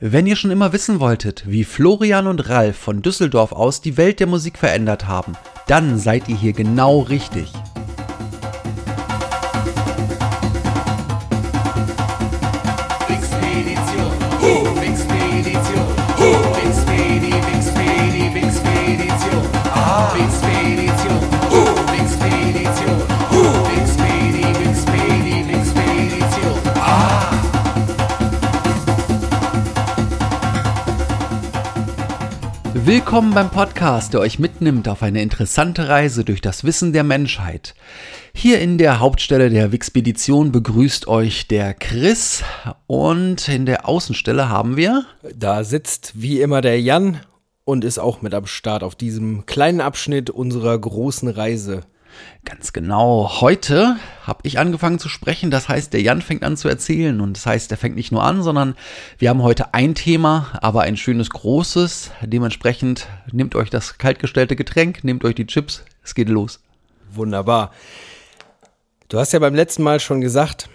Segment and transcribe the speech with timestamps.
[0.00, 4.18] Wenn ihr schon immer wissen wolltet, wie Florian und Ralf von Düsseldorf aus die Welt
[4.18, 5.34] der Musik verändert haben,
[5.68, 7.52] dann seid ihr hier genau richtig.
[32.86, 37.74] Willkommen beim Podcast, der euch mitnimmt auf eine interessante Reise durch das Wissen der Menschheit.
[38.34, 42.44] Hier in der Hauptstelle der Wixpedition begrüßt euch der Chris
[42.86, 47.20] und in der Außenstelle haben wir Da sitzt wie immer der Jan
[47.64, 51.84] und ist auch mit am Start auf diesem kleinen Abschnitt unserer großen Reise.
[52.44, 53.40] Ganz genau.
[53.40, 55.50] Heute habe ich angefangen zu sprechen.
[55.50, 57.20] Das heißt, der Jan fängt an zu erzählen.
[57.20, 58.76] Und das heißt, er fängt nicht nur an, sondern
[59.18, 62.10] wir haben heute ein Thema, aber ein schönes großes.
[62.22, 65.84] Dementsprechend nehmt euch das kaltgestellte Getränk, nehmt euch die Chips.
[66.02, 66.60] Es geht los.
[67.12, 67.72] Wunderbar.
[69.08, 70.68] Du hast ja beim letzten Mal schon gesagt,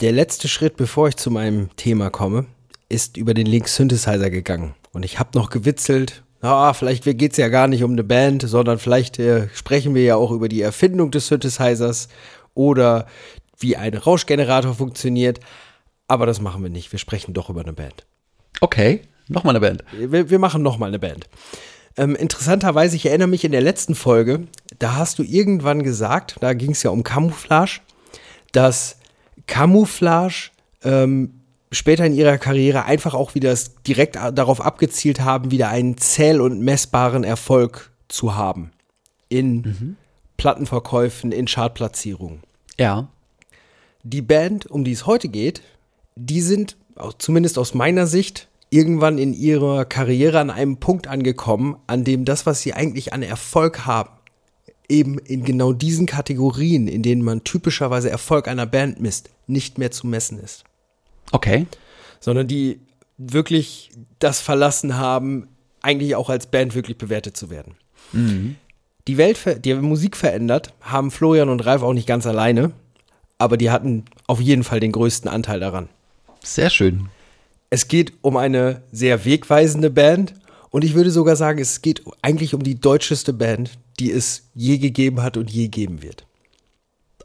[0.00, 2.46] der letzte Schritt, bevor ich zu meinem Thema komme,
[2.88, 4.74] ist über den Link Synthesizer gegangen.
[4.92, 8.42] Und ich habe noch gewitzelt, ah, vielleicht geht es ja gar nicht um eine Band,
[8.42, 12.08] sondern vielleicht äh, sprechen wir ja auch über die Erfindung des Synthesizers
[12.54, 13.06] oder
[13.58, 15.40] wie ein Rauschgenerator funktioniert.
[16.08, 16.92] Aber das machen wir nicht.
[16.92, 18.06] Wir sprechen doch über eine Band.
[18.60, 19.84] Okay, nochmal eine Band.
[19.92, 21.28] Wir, wir machen nochmal eine Band.
[21.96, 24.46] Ähm, interessanterweise, ich erinnere mich in der letzten Folge,
[24.78, 27.80] da hast du irgendwann gesagt, da ging es ja um Camouflage,
[28.52, 28.98] dass
[29.46, 30.50] Camouflage
[30.84, 31.35] ähm,
[31.70, 33.56] später in ihrer Karriere einfach auch wieder
[33.86, 38.70] direkt darauf abgezielt haben, wieder einen zähl- und messbaren Erfolg zu haben.
[39.28, 39.96] In
[40.36, 42.40] Plattenverkäufen, in Chartplatzierungen.
[42.78, 43.08] Ja.
[44.02, 45.62] Die Band, um die es heute geht,
[46.14, 46.76] die sind,
[47.18, 52.46] zumindest aus meiner Sicht, irgendwann in ihrer Karriere an einem Punkt angekommen, an dem das,
[52.46, 54.10] was sie eigentlich an Erfolg haben,
[54.88, 59.90] eben in genau diesen Kategorien, in denen man typischerweise Erfolg einer Band misst, nicht mehr
[59.90, 60.64] zu messen ist.
[61.32, 61.66] Okay.
[62.20, 62.80] Sondern die
[63.18, 65.48] wirklich das verlassen haben,
[65.82, 67.76] eigentlich auch als Band wirklich bewertet zu werden.
[69.08, 72.72] Die Welt, die Musik verändert, haben Florian und Ralf auch nicht ganz alleine,
[73.38, 75.88] aber die hatten auf jeden Fall den größten Anteil daran.
[76.42, 77.08] Sehr schön.
[77.70, 80.34] Es geht um eine sehr wegweisende Band
[80.70, 84.78] und ich würde sogar sagen, es geht eigentlich um die deutscheste Band, die es je
[84.78, 86.26] gegeben hat und je geben wird.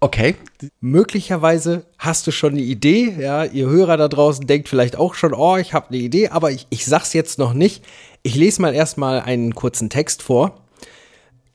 [0.04, 0.36] Okay.
[0.80, 5.32] Möglicherweise hast du schon eine Idee, ja, ihr Hörer da draußen denkt vielleicht auch schon,
[5.32, 7.86] oh, ich habe eine Idee, aber ich, ich sag's jetzt noch nicht.
[8.24, 10.58] Ich lese mal erstmal einen kurzen Text vor,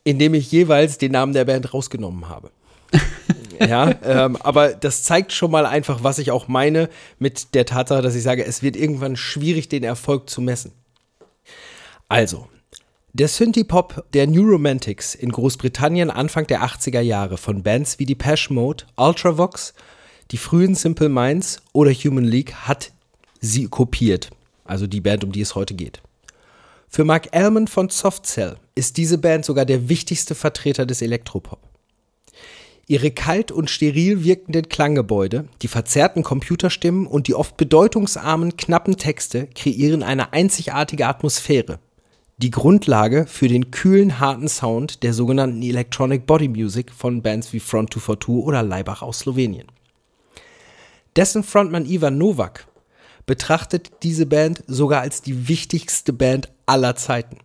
[0.05, 2.53] in dem ich jeweils den Namen der Band rausgenommen habe.
[3.69, 8.01] ja, ähm, aber das zeigt schon mal einfach, was ich auch meine mit der Tatsache,
[8.01, 10.71] dass ich sage, es wird irgendwann schwierig, den Erfolg zu messen.
[12.09, 12.47] Also,
[13.17, 18.53] der Synthie-Pop der New Romantics in Großbritannien Anfang der 80er Jahre von Bands wie Depeche
[18.53, 19.73] Mode, Ultravox,
[20.33, 22.93] die frühen Simple Minds oder Human League hat
[23.41, 24.29] sie kopiert,
[24.65, 26.03] also die Band, um die es heute geht.
[26.91, 31.61] Für Mark Elman von Soft Cell ist diese Band sogar der wichtigste Vertreter des Elektropop.
[32.87, 39.49] Ihre kalt und steril wirkenden Klanggebäude, die verzerrten Computerstimmen und die oft bedeutungsarmen, knappen Texte
[39.55, 41.81] kreieren eine einzigartige Atmosphäre,
[42.39, 47.61] die Grundlage für den kühlen, harten Sound der sogenannten Electronic Body Music von Bands wie
[47.61, 49.67] Front 242 oder Leibach aus Slowenien.
[51.17, 52.67] Dessen Frontmann Ivan Novak
[53.25, 57.39] betrachtet diese Band sogar als die wichtigste Band aller Zeiten.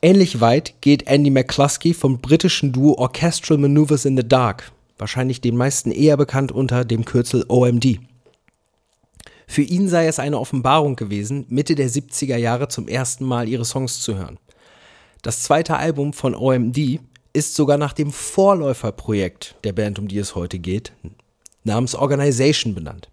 [0.00, 5.58] Ähnlich weit geht Andy McCluskey vom britischen Duo Orchestral Maneuvers in the Dark, wahrscheinlich den
[5.58, 7.98] meisten eher bekannt unter dem Kürzel OMD.
[9.50, 13.64] Für ihn sei es eine Offenbarung gewesen, Mitte der 70er Jahre zum ersten Mal ihre
[13.64, 14.38] Songs zu hören.
[15.22, 17.00] Das zweite Album von OMD
[17.32, 20.92] ist sogar nach dem Vorläuferprojekt der Band, um die es heute geht,
[21.64, 23.08] namens Organization benannt.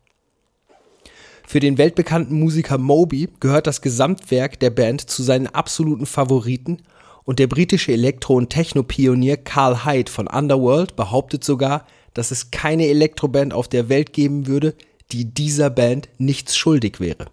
[1.44, 6.84] Für den weltbekannten Musiker Moby gehört das Gesamtwerk der Band zu seinen absoluten Favoriten
[7.24, 12.86] und der britische Elektro- und Techno-Pionier Carl Hyde von Underworld behauptet sogar, dass es keine
[12.86, 14.75] Elektroband auf der Welt geben würde,
[15.12, 17.25] die dieser Band nichts schuldig wäre.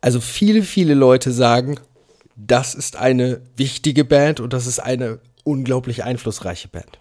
[0.00, 1.78] Also viele, viele Leute sagen,
[2.36, 6.98] das ist eine wichtige Band und das ist eine unglaublich einflussreiche Band.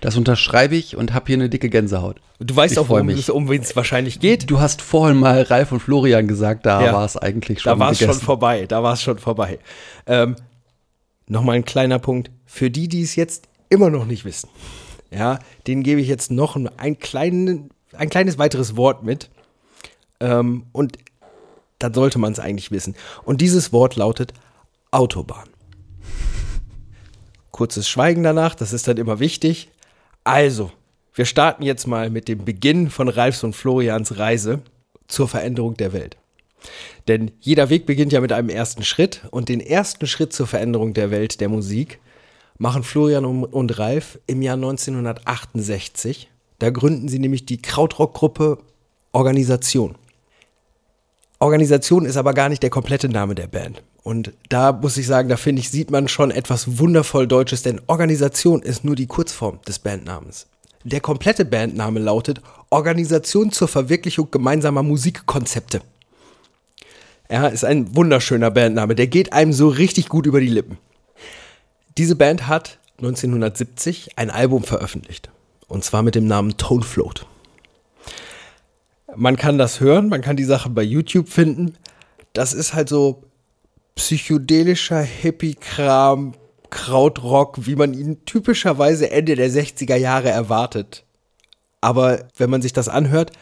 [0.00, 2.20] Das unterschreibe ich und habe hier eine dicke Gänsehaut.
[2.40, 4.50] Du weißt Ich auch, es um wen es wahrscheinlich geht.
[4.50, 6.92] Du hast vorhin mal Ralf und Florian gesagt, da Ja.
[6.92, 8.66] war es eigentlich schon Da war es schon vorbei.
[8.66, 9.58] Da war es schon vorbei.
[10.06, 10.36] Ähm,
[11.30, 12.30] Nochmal ein kleiner Punkt.
[12.46, 14.48] Für die, die es jetzt immer noch nicht wissen,
[15.10, 19.30] ja, denen gebe ich jetzt noch ein, ein, kleinen, ein kleines weiteres Wort mit.
[20.20, 20.98] Ähm, und
[21.78, 22.94] dann sollte man es eigentlich wissen.
[23.24, 24.32] Und dieses Wort lautet
[24.90, 25.48] Autobahn.
[27.50, 29.70] Kurzes Schweigen danach, das ist dann immer wichtig.
[30.24, 30.70] Also,
[31.14, 34.60] wir starten jetzt mal mit dem Beginn von Ralfs und Florians Reise
[35.08, 36.16] zur Veränderung der Welt.
[37.06, 40.94] Denn jeder Weg beginnt ja mit einem ersten Schritt und den ersten Schritt zur Veränderung
[40.94, 42.00] der Welt der Musik
[42.58, 46.28] machen Florian und- Ralf im Jahr 1968.
[46.58, 48.58] Da gründen sie nämlich die Krautrock-Gruppe
[49.12, 49.94] Organisation.
[51.38, 53.82] Organisation ist aber gar nicht der komplette Name der Band.
[54.02, 57.80] Und da muss ich sagen, da finde ich, sieht man schon etwas wundervoll Deutsches, denn
[57.86, 60.46] Organisation ist nur die Kurzform des Bandnamens.
[60.84, 62.40] Der komplette Bandname lautet
[62.70, 65.80] Organisation zur Verwirklichung gemeinsamer Musikkonzepte.
[67.30, 68.94] Ja, ist ein wunderschöner Bandname.
[68.94, 70.78] Der geht einem so richtig gut über die Lippen.
[71.98, 75.30] Diese Band hat 1970 ein Album veröffentlicht.
[75.66, 77.26] Und zwar mit dem Namen Tone Float.
[79.16, 81.74] Man kann das hören, man kann die Sachen bei YouTube finden.
[82.34, 83.24] Das ist halt so
[83.96, 86.34] psychedelischer Hippie-Kram,
[86.70, 91.04] Krautrock, wie man ihn typischerweise Ende der 60er Jahre erwartet.
[91.80, 93.32] Aber wenn man sich das anhört,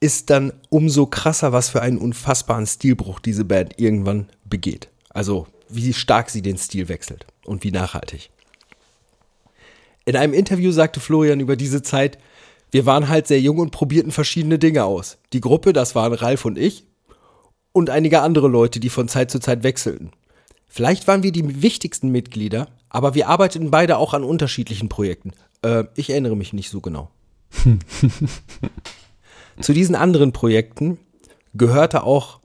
[0.00, 4.88] ist dann umso krasser, was für einen unfassbaren Stilbruch diese Band irgendwann begeht.
[5.10, 8.30] Also wie stark sie den Stil wechselt und wie nachhaltig.
[10.04, 12.18] In einem Interview sagte Florian über diese Zeit,
[12.70, 15.18] wir waren halt sehr jung und probierten verschiedene Dinge aus.
[15.32, 16.84] Die Gruppe, das waren Ralf und ich,
[17.72, 20.10] und einige andere Leute, die von Zeit zu Zeit wechselten.
[20.66, 25.32] Vielleicht waren wir die wichtigsten Mitglieder, aber wir arbeiteten beide auch an unterschiedlichen Projekten.
[25.62, 27.10] Äh, ich erinnere mich nicht so genau.
[29.60, 30.98] Zu diesen anderen Projekten
[31.54, 32.40] gehörte auch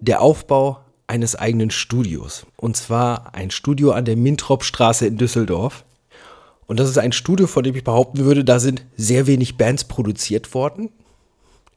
[0.00, 2.46] der Aufbau eines eigenen Studios.
[2.56, 5.84] Und zwar ein Studio an der Mintropstraße in Düsseldorf.
[6.66, 9.84] Und das ist ein Studio, von dem ich behaupten würde, da sind sehr wenig Bands
[9.84, 10.90] produziert worden.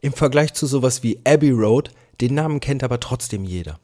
[0.01, 1.91] Im Vergleich zu sowas wie Abbey Road,
[2.21, 3.79] den Namen kennt aber trotzdem jeder.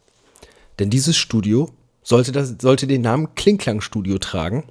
[0.79, 1.69] Denn dieses Studio
[2.01, 4.63] sollte, das, sollte den Namen Klingklang Studio tragen.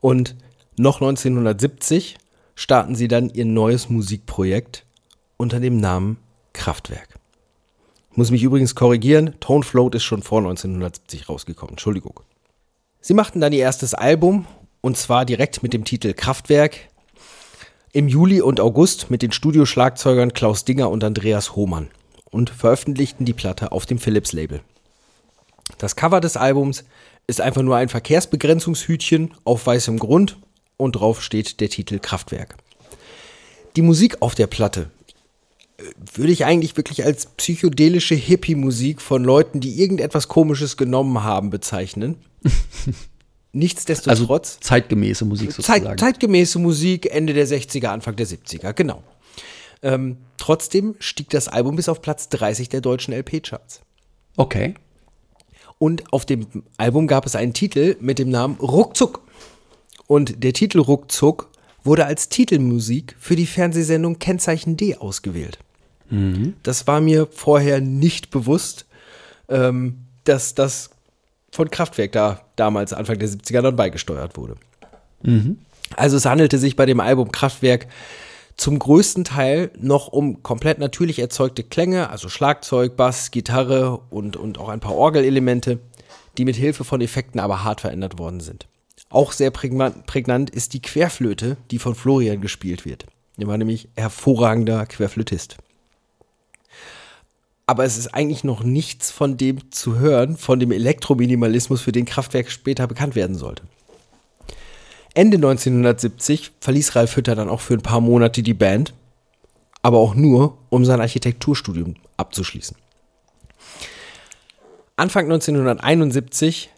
[0.00, 0.36] Und
[0.76, 2.16] noch 1970
[2.54, 4.84] starten sie dann ihr neues Musikprojekt
[5.36, 6.18] unter dem Namen
[6.52, 7.11] Kraftwerk.
[8.14, 12.20] Muss mich übrigens korrigieren, Tone Float ist schon vor 1970 rausgekommen, Entschuldigung.
[13.00, 14.46] Sie machten dann ihr erstes Album
[14.82, 16.76] und zwar direkt mit dem Titel Kraftwerk
[17.92, 21.88] im Juli und August mit den Studioschlagzeugern Klaus Dinger und Andreas Hohmann
[22.30, 24.60] und veröffentlichten die Platte auf dem Philips Label.
[25.78, 26.84] Das Cover des Albums
[27.26, 30.36] ist einfach nur ein Verkehrsbegrenzungshütchen auf weißem Grund
[30.76, 32.56] und drauf steht der Titel Kraftwerk.
[33.76, 34.90] Die Musik auf der Platte
[36.14, 42.16] würde ich eigentlich wirklich als psychedelische Hippie-Musik von Leuten, die irgendetwas Komisches genommen haben, bezeichnen.
[43.54, 44.60] Also Nichtsdestotrotz.
[44.60, 45.84] zeitgemäße Musik sozusagen.
[45.84, 49.02] Zeit, zeitgemäße Musik, Ende der 60er, Anfang der 70er, genau.
[49.82, 53.82] Ähm, trotzdem stieg das Album bis auf Platz 30 der deutschen LP-Charts.
[54.38, 54.72] Okay.
[55.78, 56.46] Und auf dem
[56.78, 59.20] Album gab es einen Titel mit dem Namen Ruckzuck.
[60.06, 61.50] Und der Titel Ruckzuck
[61.84, 65.58] wurde als Titelmusik für die Fernsehsendung Kennzeichen D ausgewählt.
[66.62, 68.86] Das war mir vorher nicht bewusst,
[69.48, 70.90] ähm, dass das
[71.50, 74.56] von Kraftwerk da damals Anfang der 70er dann beigesteuert wurde.
[75.96, 77.86] Also es handelte sich bei dem Album Kraftwerk
[78.56, 84.58] zum größten Teil noch um komplett natürlich erzeugte Klänge, also Schlagzeug, Bass, Gitarre und, und
[84.58, 85.80] auch ein paar Orgelelemente,
[86.38, 88.66] die mit Hilfe von Effekten aber hart verändert worden sind.
[89.10, 93.06] Auch sehr prägnant, prägnant ist die Querflöte, die von Florian gespielt wird.
[93.38, 95.56] Er war nämlich hervorragender Querflötist.
[97.66, 102.04] Aber es ist eigentlich noch nichts von dem zu hören, von dem Elektrominimalismus, für den
[102.04, 103.62] Kraftwerk später bekannt werden sollte.
[105.14, 108.94] Ende 1970 verließ Ralf Hütter dann auch für ein paar Monate die Band,
[109.82, 112.76] aber auch nur, um sein Architekturstudium abzuschließen.
[114.96, 116.70] Anfang 1971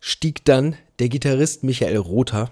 [0.00, 2.50] stieg dann der Gitarrist Michael Rother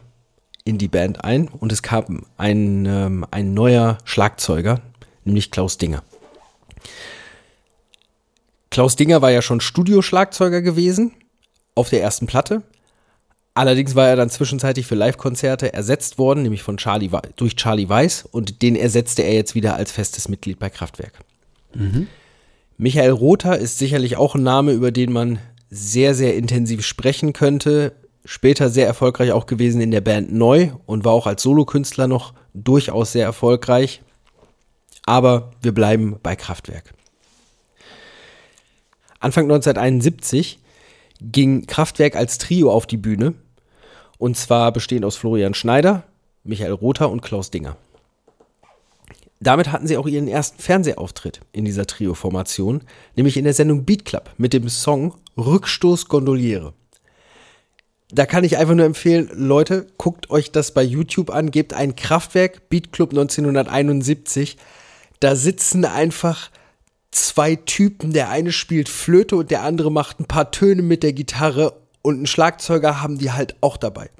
[0.64, 4.80] in die Band ein und es kam ein, ähm, ein neuer Schlagzeuger,
[5.24, 6.02] nämlich Klaus Dinger.
[8.72, 11.12] Klaus Dinger war ja schon Studioschlagzeuger gewesen
[11.74, 12.62] auf der ersten Platte.
[13.52, 18.24] Allerdings war er dann zwischenzeitlich für Live-Konzerte ersetzt worden, nämlich von Charlie, durch Charlie Weiss
[18.24, 21.18] und den ersetzte er jetzt wieder als festes Mitglied bei Kraftwerk.
[22.78, 25.38] Michael Rother ist sicherlich auch ein Name, über den man
[25.68, 27.92] sehr, sehr intensiv sprechen könnte.
[28.24, 32.32] Später sehr erfolgreich auch gewesen in der Band Neu und war auch als Solokünstler noch
[32.54, 34.00] durchaus sehr erfolgreich.
[35.04, 36.94] Aber wir bleiben bei Kraftwerk.
[39.22, 40.58] Anfang 1971
[41.20, 43.34] ging Kraftwerk als Trio auf die Bühne.
[44.18, 46.04] Und zwar bestehend aus Florian Schneider,
[46.44, 47.76] Michael Rother und Klaus Dinger.
[49.40, 52.82] Damit hatten sie auch ihren ersten Fernsehauftritt in dieser Trio-Formation,
[53.16, 56.74] nämlich in der Sendung Beat Club mit dem Song Rückstoß Gondoliere.
[58.12, 61.96] Da kann ich einfach nur empfehlen, Leute, guckt euch das bei YouTube an, gebt ein
[61.96, 64.58] Kraftwerk Beat Club 1971.
[65.18, 66.50] Da sitzen einfach
[67.12, 71.12] zwei Typen, der eine spielt Flöte und der andere macht ein paar Töne mit der
[71.12, 74.10] Gitarre und einen Schlagzeuger haben die halt auch dabei.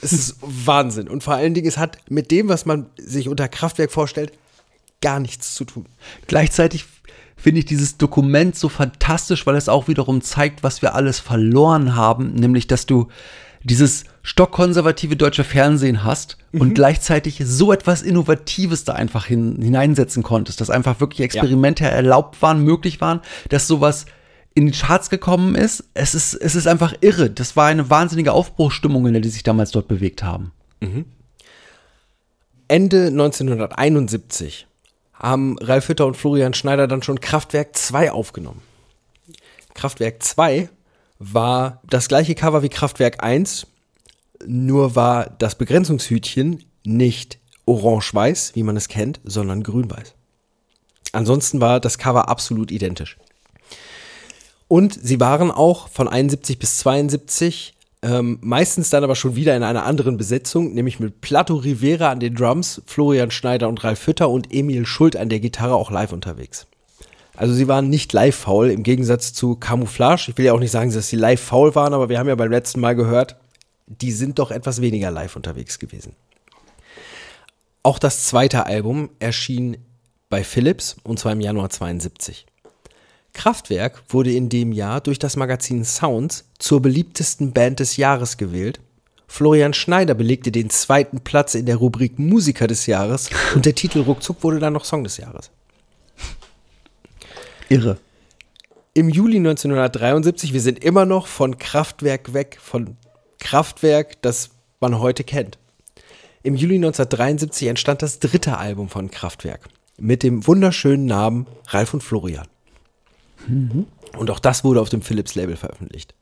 [0.00, 1.08] Es ist Wahnsinn.
[1.08, 4.32] Und vor allen Dingen, es hat mit dem, was man sich unter Kraftwerk vorstellt,
[5.00, 5.86] gar nichts zu tun.
[6.26, 6.86] Gleichzeitig
[7.36, 11.94] finde ich dieses Dokument so fantastisch, weil es auch wiederum zeigt, was wir alles verloren
[11.94, 13.08] haben, nämlich dass du
[13.64, 16.60] dieses stockkonservative deutsche Fernsehen hast mhm.
[16.60, 21.90] und gleichzeitig so etwas Innovatives da einfach hin, hineinsetzen konntest, dass einfach wirklich Experimente ja.
[21.90, 24.06] erlaubt waren, möglich waren, dass sowas
[24.54, 25.84] in die Charts gekommen ist.
[25.94, 27.30] Es ist, es ist einfach irre.
[27.30, 30.52] Das war eine wahnsinnige Aufbruchsstimmung, in der die sich damals dort bewegt haben.
[30.80, 31.06] Mhm.
[32.68, 34.66] Ende 1971
[35.14, 38.60] haben Ralf Hütter und Florian Schneider dann schon Kraftwerk 2 aufgenommen.
[39.74, 40.68] Kraftwerk 2
[41.32, 43.66] war das gleiche Cover wie Kraftwerk 1,
[44.46, 50.14] nur war das Begrenzungshütchen nicht orange-weiß, wie man es kennt, sondern grün-weiß.
[51.12, 53.16] Ansonsten war das Cover absolut identisch.
[54.68, 59.62] Und sie waren auch von 71 bis 72 ähm, meistens dann aber schon wieder in
[59.62, 64.28] einer anderen Besetzung, nämlich mit Plato Rivera an den Drums, Florian Schneider und Ralf Hütter
[64.28, 66.66] und Emil Schult an der Gitarre auch live unterwegs.
[67.36, 70.30] Also sie waren nicht live faul im Gegensatz zu Camouflage.
[70.30, 72.34] Ich will ja auch nicht sagen, dass sie live faul waren, aber wir haben ja
[72.34, 73.36] beim letzten Mal gehört,
[73.86, 76.14] die sind doch etwas weniger live unterwegs gewesen.
[77.82, 79.76] Auch das zweite Album erschien
[80.30, 82.46] bei Philips und zwar im Januar 72.
[83.34, 88.80] Kraftwerk wurde in dem Jahr durch das Magazin Sounds zur beliebtesten Band des Jahres gewählt.
[89.26, 94.00] Florian Schneider belegte den zweiten Platz in der Rubrik Musiker des Jahres und der Titel
[94.00, 95.50] ruckzuck wurde dann noch Song des Jahres.
[97.68, 97.98] Irre.
[98.92, 102.96] Im Juli 1973, wir sind immer noch von Kraftwerk weg, von
[103.40, 105.58] Kraftwerk, das man heute kennt.
[106.42, 109.68] Im Juli 1973 entstand das dritte Album von Kraftwerk
[109.98, 112.46] mit dem wunderschönen Namen Ralf und Florian.
[113.46, 113.86] Mhm.
[114.16, 116.14] Und auch das wurde auf dem Philips-Label veröffentlicht.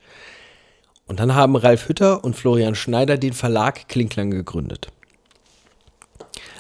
[1.06, 4.88] Und dann haben Ralf Hütter und Florian Schneider den Verlag Klinklang gegründet.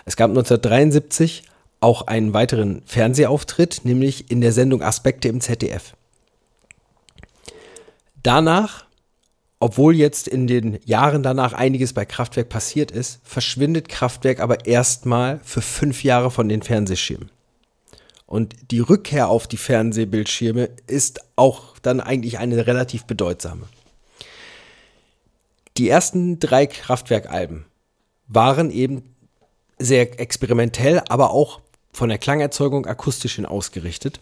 [0.04, 1.44] Es gab 1973
[1.82, 5.94] auch einen weiteren Fernsehauftritt, nämlich in der Sendung Aspekte im ZDF.
[8.22, 8.86] Danach,
[9.58, 15.40] obwohl jetzt in den Jahren danach einiges bei Kraftwerk passiert ist, verschwindet Kraftwerk aber erstmal
[15.42, 17.30] für fünf Jahre von den Fernsehschirmen.
[18.26, 23.68] Und die Rückkehr auf die Fernsehbildschirme ist auch dann eigentlich eine relativ bedeutsame.
[25.76, 27.66] Die ersten drei Kraftwerkalben
[28.28, 29.14] waren eben
[29.78, 31.60] sehr experimentell, aber auch
[31.92, 34.20] von der Klangerzeugung akustisch hin ausgerichtet.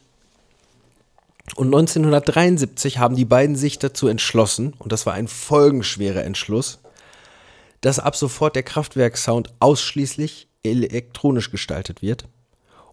[1.57, 6.79] Und 1973 haben die beiden sich dazu entschlossen, und das war ein folgenschwerer Entschluss,
[7.81, 12.27] dass ab sofort der Kraftwerk-Sound ausschließlich elektronisch gestaltet wird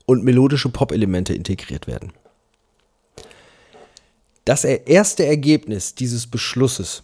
[0.06, 2.14] und melodische Pop-Elemente integriert werden.
[4.46, 7.04] Das erste Ergebnis dieses Beschlusses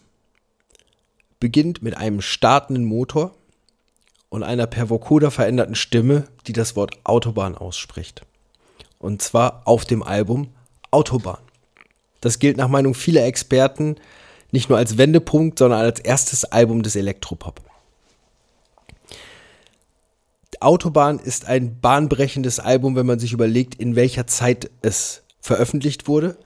[1.42, 3.36] beginnt mit einem startenden Motor
[4.34, 8.24] und einer per Vocoder veränderten Stimme, die das Wort Autobahn ausspricht.
[8.98, 10.48] Und zwar auf dem Album
[10.90, 11.38] Autobahn.
[12.20, 13.98] Das gilt nach Meinung vieler Experten
[14.52, 17.62] nicht nur als Wendepunkt, sondern als erstes Album des Elektropop.
[20.62, 26.38] Autobahn ist ein bahnbrechendes Album, wenn man sich überlegt, in welcher Zeit es veröffentlicht wurde.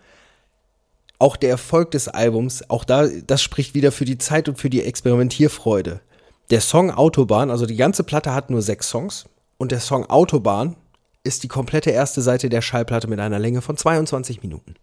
[1.20, 4.70] Auch der Erfolg des Albums, auch da, das spricht wieder für die Zeit und für
[4.70, 6.02] die Experimentierfreude.
[6.50, 9.26] Der Song Autobahn, also die ganze Platte hat nur sechs Songs
[9.58, 10.76] und der Song Autobahn
[11.24, 14.76] ist die komplette erste Seite der Schallplatte mit einer Länge von 22 Minuten.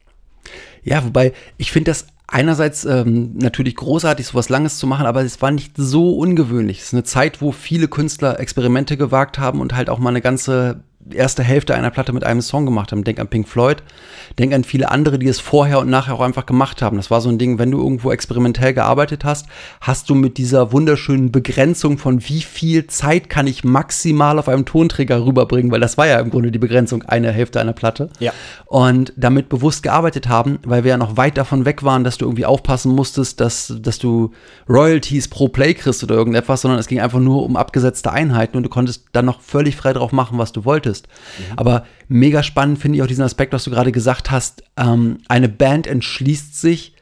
[0.83, 5.40] Ja, wobei ich finde das einerseits ähm, natürlich großartig, sowas Langes zu machen, aber es
[5.40, 6.80] war nicht so ungewöhnlich.
[6.80, 10.21] Es ist eine Zeit, wo viele Künstler Experimente gewagt haben und halt auch mal eine
[10.21, 13.04] ganze erste Hälfte einer Platte mit einem Song gemacht haben.
[13.04, 13.82] Denk an Pink Floyd,
[14.38, 16.96] denk an viele andere, die es vorher und nachher auch einfach gemacht haben.
[16.96, 19.46] Das war so ein Ding, wenn du irgendwo experimentell gearbeitet hast,
[19.80, 24.64] hast du mit dieser wunderschönen Begrenzung von wie viel Zeit kann ich maximal auf einem
[24.64, 28.08] Tonträger rüberbringen, weil das war ja im Grunde die Begrenzung einer Hälfte einer Platte.
[28.18, 28.32] Ja.
[28.66, 32.25] Und damit bewusst gearbeitet haben, weil wir ja noch weit davon weg waren, dass du
[32.25, 34.32] irgendwie aufpassen musstest, dass, dass du
[34.68, 38.62] Royalties pro Play kriegst oder irgendetwas, sondern es ging einfach nur um abgesetzte Einheiten und
[38.62, 40.94] du konntest dann noch völlig frei drauf machen, was du wolltest.
[41.57, 44.63] Aber mega spannend finde ich auch diesen Aspekt, was du gerade gesagt hast.
[44.77, 46.95] Ähm, eine Band entschließt sich,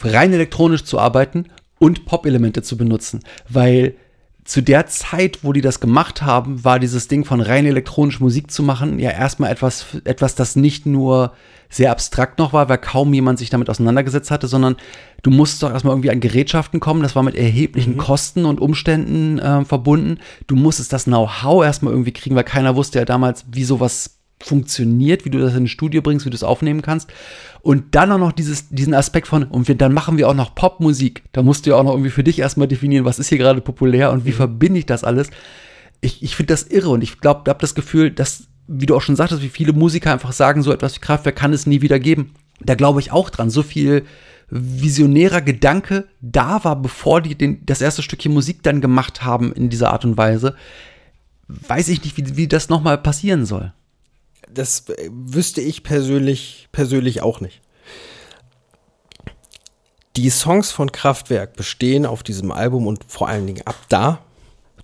[0.00, 1.46] rein elektronisch zu arbeiten
[1.78, 3.94] und Pop-Elemente zu benutzen, weil
[4.48, 8.50] zu der Zeit, wo die das gemacht haben, war dieses Ding von rein elektronisch Musik
[8.50, 11.34] zu machen ja erstmal etwas, etwas, das nicht nur
[11.68, 14.76] sehr abstrakt noch war, weil kaum jemand sich damit auseinandergesetzt hatte, sondern
[15.20, 17.02] du musst doch erstmal irgendwie an Gerätschaften kommen.
[17.02, 20.16] Das war mit erheblichen Kosten und Umständen äh, verbunden.
[20.46, 25.24] Du musstest das Know-how erstmal irgendwie kriegen, weil keiner wusste ja damals, wie sowas funktioniert,
[25.24, 27.10] wie du das in ein Studio bringst, wie du es aufnehmen kannst.
[27.60, 30.54] Und dann auch noch dieses, diesen Aspekt von, und wir, dann machen wir auch noch
[30.54, 31.24] Popmusik.
[31.32, 33.60] Da musst du ja auch noch irgendwie für dich erstmal definieren, was ist hier gerade
[33.60, 35.30] populär und wie verbinde ich das alles.
[36.00, 38.94] Ich, ich finde das irre und ich glaube, ich habe das Gefühl, dass, wie du
[38.94, 41.82] auch schon sagtest, wie viele Musiker einfach sagen, so etwas wie Kraftwerk kann es nie
[41.82, 42.34] wieder geben.
[42.60, 43.50] Da glaube ich auch dran.
[43.50, 44.04] So viel
[44.50, 49.68] visionärer Gedanke da war, bevor die den, das erste Stückchen Musik dann gemacht haben in
[49.68, 50.54] dieser Art und Weise,
[51.48, 53.72] weiß ich nicht, wie, wie das nochmal passieren soll.
[54.52, 57.60] Das äh, wüsste ich persönlich, persönlich auch nicht.
[60.16, 64.24] Die Songs von Kraftwerk bestehen auf diesem Album und vor allen Dingen ab da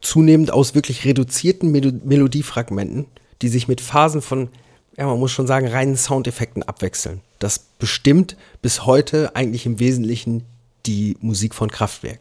[0.01, 3.07] zunehmend aus wirklich reduzierten Melo Melodiefragmenten,
[3.43, 4.49] die sich mit Phasen von,
[4.97, 7.21] ja, man muss schon sagen, reinen Soundeffekten abwechseln.
[7.39, 10.45] Das bestimmt bis heute eigentlich im Wesentlichen
[10.87, 12.21] die Musik von Kraftwerk.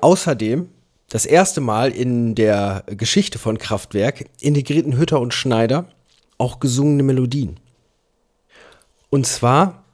[0.00, 0.68] Außerdem
[1.10, 5.86] das erste Mal in der Geschichte von Kraftwerk integrierten Hütter und Schneider
[6.38, 7.60] auch gesungene Melodien.
[9.10, 9.84] Und zwar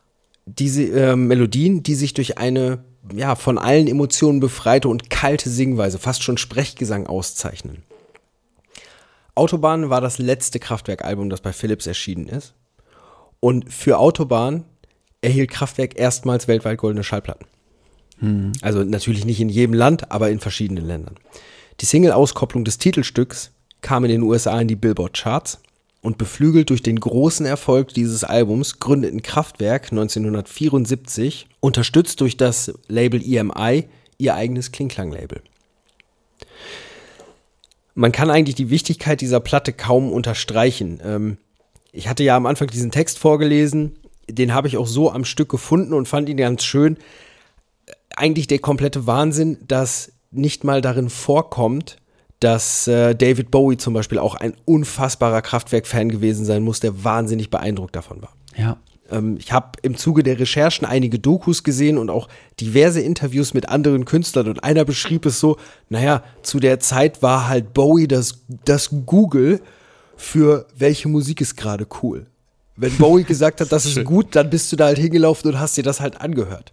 [0.44, 5.98] diese äh, Melodien, die sich durch eine ja, von allen Emotionen befreite und kalte Singweise,
[5.98, 7.82] fast schon Sprechgesang auszeichnen.
[9.34, 12.54] Autobahn war das letzte Kraftwerk-Album, das bei Philips erschienen ist.
[13.40, 14.64] Und für Autobahn
[15.20, 17.46] erhielt Kraftwerk erstmals weltweit goldene Schallplatten.
[18.62, 21.16] Also natürlich nicht in jedem Land, aber in verschiedenen Ländern.
[21.80, 23.50] Die Single-Auskopplung des Titelstücks
[23.82, 25.60] kam in den USA in die Billboard-Charts
[26.00, 33.20] und beflügelt durch den großen Erfolg dieses Albums gründeten Kraftwerk 1974, unterstützt durch das Label
[33.22, 33.84] EMI,
[34.18, 35.42] ihr eigenes Klingklang-Label.
[37.94, 41.00] Man kann eigentlich die Wichtigkeit dieser Platte kaum unterstreichen.
[41.02, 41.38] Ähm,
[41.92, 43.96] ich hatte ja am Anfang diesen Text vorgelesen,
[44.28, 46.98] den habe ich auch so am Stück gefunden und fand ihn ganz schön
[48.16, 51.98] eigentlich der komplette Wahnsinn, dass nicht mal darin vorkommt,
[52.40, 57.50] dass äh, David Bowie zum Beispiel auch ein unfassbarer Kraftwerk-Fan gewesen sein muss, der wahnsinnig
[57.50, 58.32] beeindruckt davon war.
[58.56, 58.78] Ja.
[59.10, 62.28] Ähm, ich habe im Zuge der Recherchen einige Dokus gesehen und auch
[62.60, 65.56] diverse Interviews mit anderen Künstlern und einer beschrieb es so,
[65.88, 69.60] naja, zu der Zeit war halt Bowie das, das Google
[70.16, 72.26] für welche Musik ist gerade cool.
[72.76, 75.78] Wenn Bowie gesagt hat, das ist gut, dann bist du da halt hingelaufen und hast
[75.78, 76.72] dir das halt angehört.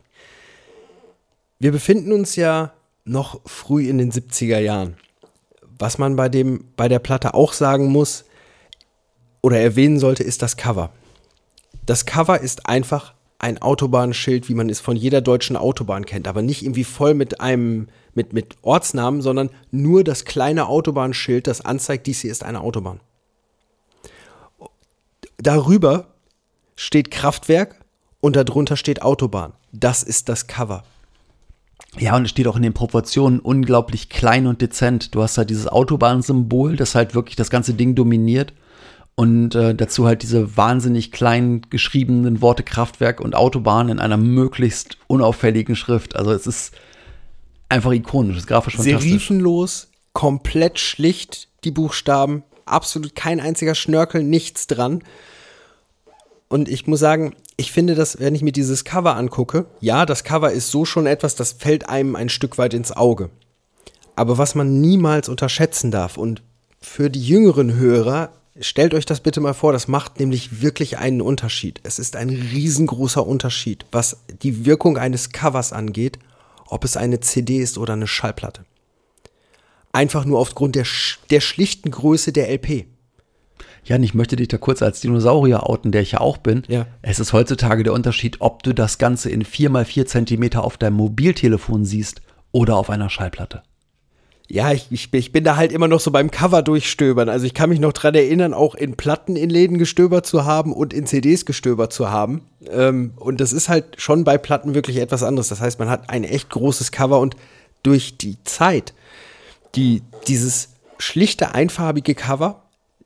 [1.63, 2.73] Wir befinden uns ja
[3.05, 4.97] noch früh in den 70er Jahren.
[5.79, 8.25] Was man bei, dem, bei der Platte auch sagen muss
[9.41, 10.89] oder erwähnen sollte, ist das Cover.
[11.85, 16.41] Das Cover ist einfach ein Autobahnschild, wie man es von jeder deutschen Autobahn kennt, aber
[16.41, 22.07] nicht irgendwie voll mit einem mit, mit Ortsnamen, sondern nur das kleine Autobahnschild, das anzeigt,
[22.07, 22.99] dies hier ist eine Autobahn.
[25.37, 26.07] Darüber
[26.75, 27.79] steht Kraftwerk
[28.19, 29.53] und darunter steht Autobahn.
[29.71, 30.83] Das ist das Cover.
[31.99, 35.13] Ja, und es steht auch in den Proportionen unglaublich klein und dezent.
[35.13, 38.53] Du hast halt dieses Autobahnsymbol, das halt wirklich das ganze Ding dominiert.
[39.15, 44.97] Und äh, dazu halt diese wahnsinnig klein geschriebenen Worte Kraftwerk und Autobahn in einer möglichst
[45.05, 46.15] unauffälligen Schrift.
[46.15, 46.73] Also es ist
[47.69, 49.09] einfach ikonisch, es ist grafisch fantastisch.
[49.09, 55.03] Serifenlos, komplett schlicht die Buchstaben, absolut kein einziger Schnörkel, nichts dran.
[56.53, 60.23] Und ich muss sagen, ich finde das, wenn ich mir dieses Cover angucke, ja, das
[60.23, 63.31] Cover ist so schon etwas, das fällt einem ein Stück weit ins Auge.
[64.15, 66.43] Aber was man niemals unterschätzen darf und
[66.79, 71.23] für die jüngeren Hörer, stellt euch das bitte mal vor, das macht nämlich wirklich einen
[71.23, 71.79] Unterschied.
[71.81, 76.19] Es ist ein riesengroßer Unterschied, was die Wirkung eines Covers angeht,
[76.67, 78.63] ob es eine CD ist oder eine Schallplatte.
[79.91, 80.85] Einfach nur aufgrund der,
[81.31, 82.85] der schlichten Größe der LP.
[83.85, 86.63] Jan, ich möchte dich da kurz als Dinosaurier outen, der ich ja auch bin.
[86.67, 86.85] Ja.
[87.01, 91.83] Es ist heutzutage der Unterschied, ob du das Ganze in 4x4 Zentimeter auf deinem Mobiltelefon
[91.83, 93.61] siehst oder auf einer Schallplatte.
[94.49, 97.27] Ja, ich, ich, bin- ich bin da halt immer noch so beim Cover durchstöbern.
[97.29, 100.73] Also ich kann mich noch dran erinnern, auch in Platten in Läden gestöbert zu haben
[100.73, 102.41] und in CDs gestöbert zu haben.
[102.69, 105.47] Ähm, und das ist halt schon bei Platten wirklich etwas anderes.
[105.49, 107.35] Das heißt, man hat ein echt großes Cover und
[107.83, 108.93] durch die Zeit,
[109.75, 110.69] die, dieses
[110.99, 112.62] schlichte, einfarbige Cover,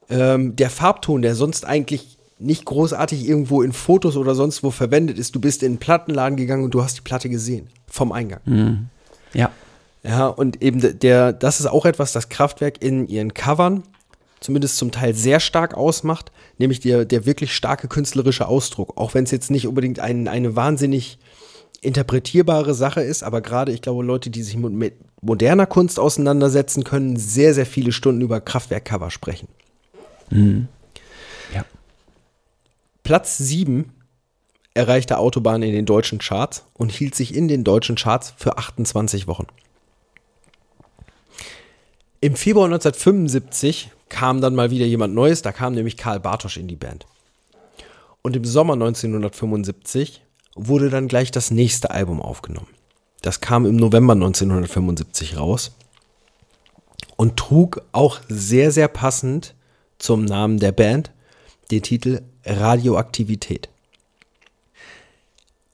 [0.10, 5.18] ähm, der Farbton, der sonst eigentlich nicht großartig irgendwo in Fotos oder sonst wo verwendet
[5.18, 7.68] ist, du bist in einen Plattenladen gegangen und du hast die Platte gesehen.
[7.88, 8.42] Vom Eingang.
[9.34, 9.52] Ja.
[10.04, 13.84] Ja, und eben der, das ist auch etwas, das Kraftwerk in ihren Covern
[14.40, 18.98] zumindest zum Teil sehr stark ausmacht, nämlich der, der wirklich starke künstlerische Ausdruck.
[18.98, 21.18] Auch wenn es jetzt nicht unbedingt ein, eine wahnsinnig
[21.82, 27.18] interpretierbare Sache ist, aber gerade, ich glaube, Leute, die sich mit moderner Kunst auseinandersetzen, können
[27.18, 29.48] sehr, sehr viele Stunden über Kraftwerk-Cover sprechen.
[31.54, 31.66] Ja.
[33.04, 33.92] Platz 7
[34.74, 39.28] erreichte Autobahn in den deutschen Charts und hielt sich in den deutschen Charts für 28
[39.28, 39.48] Wochen.
[42.22, 46.68] Im Februar 1975 kam dann mal wieder jemand Neues, da kam nämlich Karl Bartosch in
[46.68, 47.06] die Band.
[48.22, 50.22] Und im Sommer 1975
[50.56, 52.68] wurde dann gleich das nächste Album aufgenommen.
[53.22, 55.76] Das kam im November 1975 raus
[57.16, 59.54] und trug auch sehr, sehr passend
[59.98, 61.12] zum Namen der Band
[61.72, 63.70] den Titel Radioaktivität.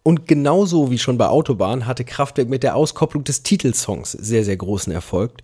[0.03, 4.57] Und genauso wie schon bei Autobahn hatte Kraftwerk mit der Auskopplung des Titelsongs sehr, sehr
[4.57, 5.37] großen Erfolg.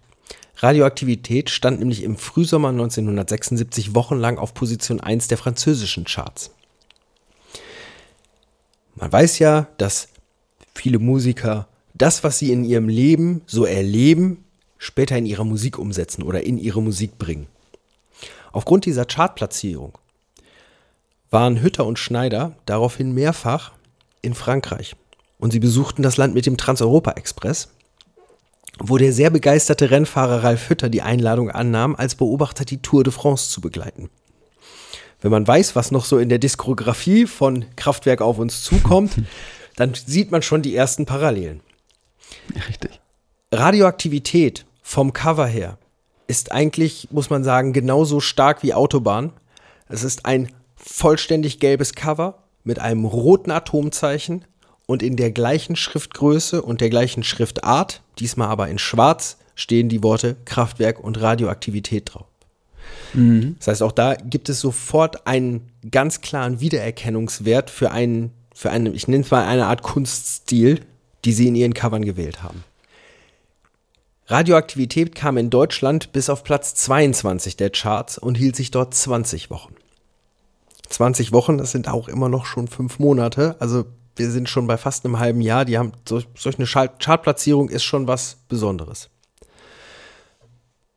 [0.58, 6.52] Radioaktivität stand nämlich im Frühsommer 1976 wochenlang auf Position 1 der französischen Charts.
[8.96, 10.10] Man weiß ja, dass
[10.76, 14.44] viele Musiker das, was sie in ihrem Leben so erleben,
[14.78, 17.48] später in ihrer Musik umsetzen oder in ihre Musik bringen.
[18.52, 19.98] Aufgrund dieser Chartplatzierung
[21.30, 23.72] waren Hütter und Schneider daraufhin mehrfach
[24.22, 24.96] in Frankreich
[25.40, 27.70] und sie besuchten das Land mit dem Transeuropa-Express,
[28.80, 33.14] wo der sehr begeisterte Rennfahrer Ralf Hütter die Einladung annahm, als Beobachter die Tour de
[33.14, 34.10] France zu begleiten.
[35.22, 39.16] Wenn man weiß, was noch so in der Diskografie von Kraftwerk auf uns zukommt,
[39.76, 41.62] dann sieht man schon die ersten Parallelen.
[42.68, 43.00] Richtig.
[43.52, 45.78] Radioaktivität vom Cover her
[46.30, 49.34] ist eigentlich, muss man sagen, genauso stark wie Autobahn.
[49.88, 54.46] Es ist ein vollständig gelbes Cover mit einem roten Atomzeichen
[54.86, 60.04] und in der gleichen Schriftgröße und der gleichen Schriftart, diesmal aber in schwarz, stehen die
[60.04, 62.28] Worte Kraftwerk und Radioaktivität drauf.
[63.58, 68.94] Das heißt, auch da gibt es sofort einen ganz klaren Wiedererkennungswert für einen, für einen,
[68.94, 70.82] ich nenne es mal eine Art Kunststil,
[71.26, 72.64] die sie in ihren Covern gewählt haben.
[74.30, 79.50] Radioaktivität kam in Deutschland bis auf Platz 22 der Charts und hielt sich dort 20
[79.50, 79.74] Wochen.
[80.88, 83.56] 20 Wochen, das sind auch immer noch schon fünf Monate.
[83.60, 85.66] Also wir sind schon bei fast einem halben Jahr.
[85.66, 89.10] Die haben solch, solch eine Chart- Chartplatzierung ist schon was Besonderes.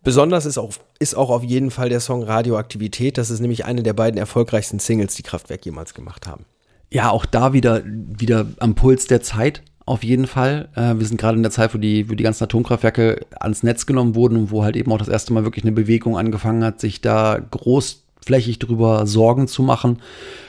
[0.03, 3.17] Besonders ist auch, ist auch auf jeden Fall der Song Radioaktivität.
[3.17, 6.45] Das ist nämlich eine der beiden erfolgreichsten Singles, die Kraftwerk jemals gemacht haben.
[6.91, 10.69] Ja, auch da wieder, wieder am Puls der Zeit, auf jeden Fall.
[10.75, 13.87] Äh, wir sind gerade in der Zeit, wo die, wo die ganzen Atomkraftwerke ans Netz
[13.87, 16.81] genommen wurden und wo halt eben auch das erste Mal wirklich eine Bewegung angefangen hat,
[16.81, 20.01] sich da großflächig drüber Sorgen zu machen,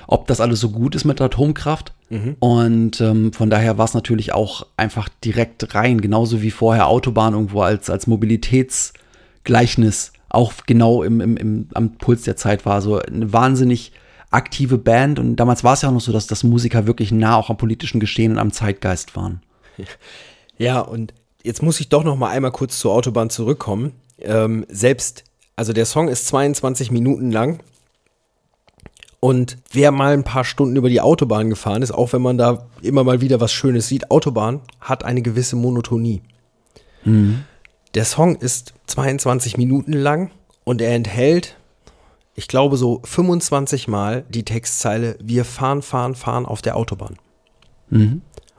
[0.07, 1.93] ob das alles so gut ist mit der Atomkraft.
[2.39, 7.33] Und ähm, von daher war es natürlich auch einfach direkt rein, genauso wie vorher Autobahn
[7.33, 12.81] irgendwo als, als Mobilitätsgleichnis auch genau im, im, im, am Puls der Zeit war.
[12.81, 13.93] So eine wahnsinnig
[14.33, 17.35] aktive Band und damals war es ja auch noch so, dass, dass Musiker wirklich nah
[17.35, 19.41] auch am politischen Geschehen und am Zeitgeist waren.
[20.57, 23.93] Ja, und jetzt muss ich doch noch mal einmal kurz zur Autobahn zurückkommen.
[24.19, 25.23] Ähm, selbst,
[25.55, 27.59] also der Song ist 22 Minuten lang.
[29.19, 32.67] Und wer mal ein paar Stunden über die Autobahn gefahren ist, auch wenn man da
[32.81, 36.21] immer mal wieder was Schönes sieht, Autobahn hat eine gewisse Monotonie.
[37.93, 40.31] Der Song ist 22 Minuten lang
[40.65, 41.55] und er enthält,
[42.35, 47.17] ich glaube, so 25 Mal die Textzeile Wir fahren, fahren, fahren auf der Autobahn.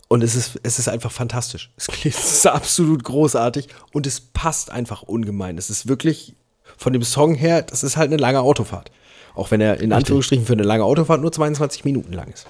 [0.09, 1.73] Und es ist, es ist einfach fantastisch.
[1.79, 5.59] Es ist absolut großartig und es passt einfach ungemein.
[5.59, 6.37] Es ist wirklich
[6.77, 8.91] von dem Song her, das ist halt eine lange Autofahrt.
[9.35, 12.47] Auch wenn er in Anführungsstrichen für eine lange Autofahrt nur 22 Minuten lang ist.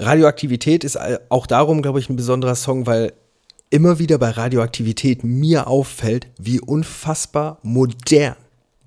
[0.00, 3.12] Radioaktivität ist auch darum, glaube ich, ein besonderer Song, weil
[3.70, 8.36] immer wieder bei Radioaktivität mir auffällt, wie unfassbar modern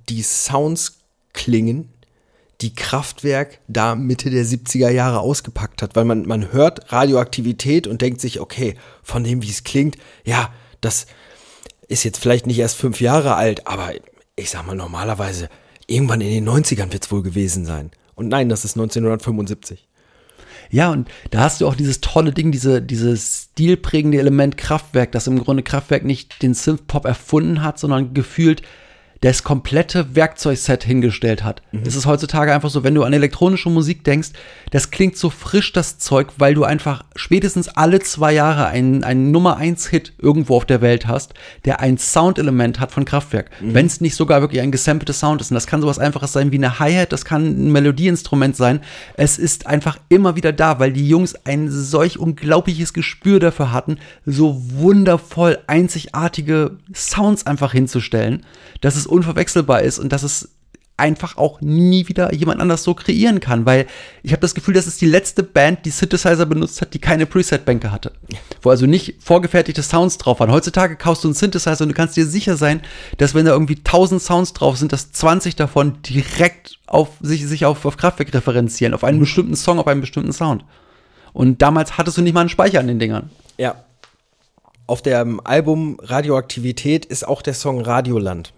[0.09, 0.99] die Sounds
[1.33, 1.89] klingen,
[2.61, 8.01] die Kraftwerk da Mitte der 70er Jahre ausgepackt hat, weil man, man hört Radioaktivität und
[8.01, 11.07] denkt sich, okay, von dem, wie es klingt, ja, das
[11.87, 13.91] ist jetzt vielleicht nicht erst fünf Jahre alt, aber
[14.35, 15.49] ich sag mal, normalerweise
[15.87, 17.91] irgendwann in den 90ern wird es wohl gewesen sein.
[18.15, 19.87] Und nein, das ist 1975.
[20.69, 25.27] Ja, und da hast du auch dieses tolle Ding, diese, dieses stilprägende Element Kraftwerk, das
[25.27, 28.61] im Grunde Kraftwerk nicht den Synth-Pop erfunden hat, sondern gefühlt
[29.21, 31.61] das komplette Werkzeugset hingestellt hat.
[31.71, 31.83] Mhm.
[31.85, 34.29] Es ist heutzutage einfach so, wenn du an elektronische Musik denkst,
[34.71, 39.29] das klingt so frisch, das Zeug, weil du einfach spätestens alle zwei Jahre einen, einen
[39.29, 43.51] Nummer eins Hit irgendwo auf der Welt hast, der ein Soundelement hat von Kraftwerk.
[43.61, 43.75] Mhm.
[43.75, 45.51] Wenn es nicht sogar wirklich ein gesampeltes Sound ist.
[45.51, 48.79] Und das kann sowas einfaches sein wie eine Hi-Hat, das kann ein Melodieinstrument sein.
[49.17, 53.99] Es ist einfach immer wieder da, weil die Jungs ein solch unglaubliches Gespür dafür hatten,
[54.25, 58.43] so wundervoll einzigartige Sounds einfach hinzustellen,
[58.81, 60.49] dass es unverwechselbar ist und dass es
[61.01, 63.87] einfach auch nie wieder jemand anders so kreieren kann, weil
[64.21, 67.25] ich habe das Gefühl, das ist die letzte Band, die Synthesizer benutzt hat, die keine
[67.25, 68.11] Preset-Bänke hatte.
[68.61, 70.51] Wo also nicht vorgefertigte Sounds drauf waren.
[70.51, 72.81] Heutzutage kaufst du einen Synthesizer und du kannst dir sicher sein,
[73.17, 77.65] dass wenn da irgendwie 1000 Sounds drauf sind, dass 20 davon direkt auf sich, sich
[77.65, 80.63] auf, auf Kraftwerk referenzieren, auf einen bestimmten Song, auf einen bestimmten Sound.
[81.33, 83.31] Und damals hattest du nicht mal einen Speicher an den Dingern.
[83.57, 83.83] Ja.
[84.85, 88.53] Auf dem Album Radioaktivität ist auch der Song Radioland.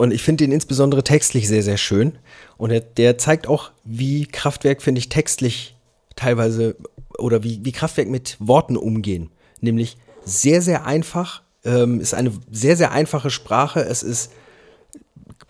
[0.00, 2.16] Und ich finde den insbesondere textlich sehr, sehr schön.
[2.56, 5.76] Und der, der zeigt auch, wie Kraftwerk, finde ich, textlich
[6.16, 6.74] teilweise
[7.18, 9.28] oder wie, wie Kraftwerk mit Worten umgehen.
[9.60, 13.80] Nämlich sehr, sehr einfach, ähm, ist eine sehr, sehr einfache Sprache.
[13.80, 14.32] Es ist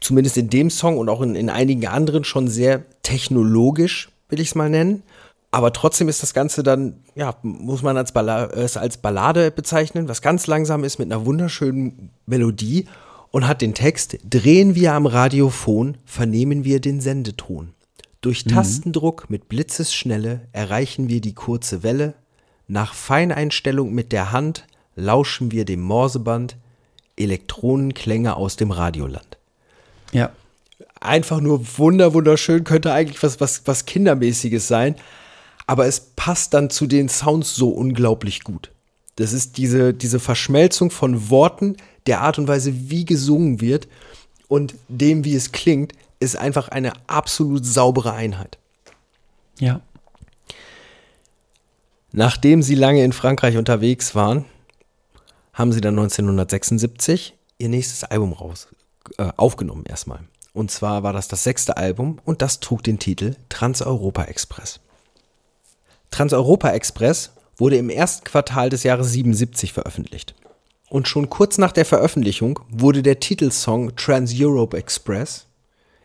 [0.01, 4.49] zumindest in dem Song und auch in, in einigen anderen schon sehr technologisch, will ich
[4.49, 5.05] es mal nennen.
[5.53, 8.13] Aber trotzdem ist das Ganze dann, ja, muss man als,
[8.57, 12.89] es als Ballade bezeichnen, was ganz langsam ist mit einer wunderschönen Melodie
[13.31, 17.75] und hat den Text, drehen wir am Radiophon, vernehmen wir den Sendeton.
[18.21, 22.15] Durch Tastendruck mit Blitzesschnelle erreichen wir die kurze Welle,
[22.69, 26.57] nach Feineinstellung mit der Hand lauschen wir dem Morseband,
[27.17, 29.39] Elektronenklänge aus dem Radioland
[30.13, 30.31] Ja.
[31.01, 34.97] einfach nur wunder wunderschön, könnte eigentlich was, was, was Kindermäßiges sein,
[35.67, 38.71] aber es passt dann zu den Sounds so unglaublich gut.
[39.17, 43.89] Das ist diese, diese Verschmelzung von Worten, der Art und Weise, wie gesungen wird
[44.49, 48.59] und dem, wie es klingt, ist einfach eine absolut saubere Einheit.
[49.59, 49.81] Ja.
[52.13, 54.45] Nachdem sie lange in Frankreich unterwegs waren,
[55.53, 58.69] haben sie dann 1976 ihr nächstes Album raus,
[59.19, 60.21] äh, aufgenommen erstmal.
[60.53, 64.81] Und zwar war das das sechste Album und das trug den Titel Trans-Europa Express.
[66.11, 70.35] Trans-Europa Express wurde im ersten Quartal des Jahres 77 veröffentlicht.
[70.89, 75.47] Und schon kurz nach der Veröffentlichung wurde der Titelsong Trans-Europe Express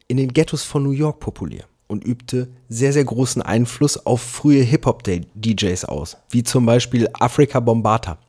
[0.08, 4.62] in den Ghettos von New York populär und übte sehr, sehr großen Einfluss auf frühe
[4.62, 8.20] Hip-Hop-DJs aus, wie zum Beispiel Afrika Bombata.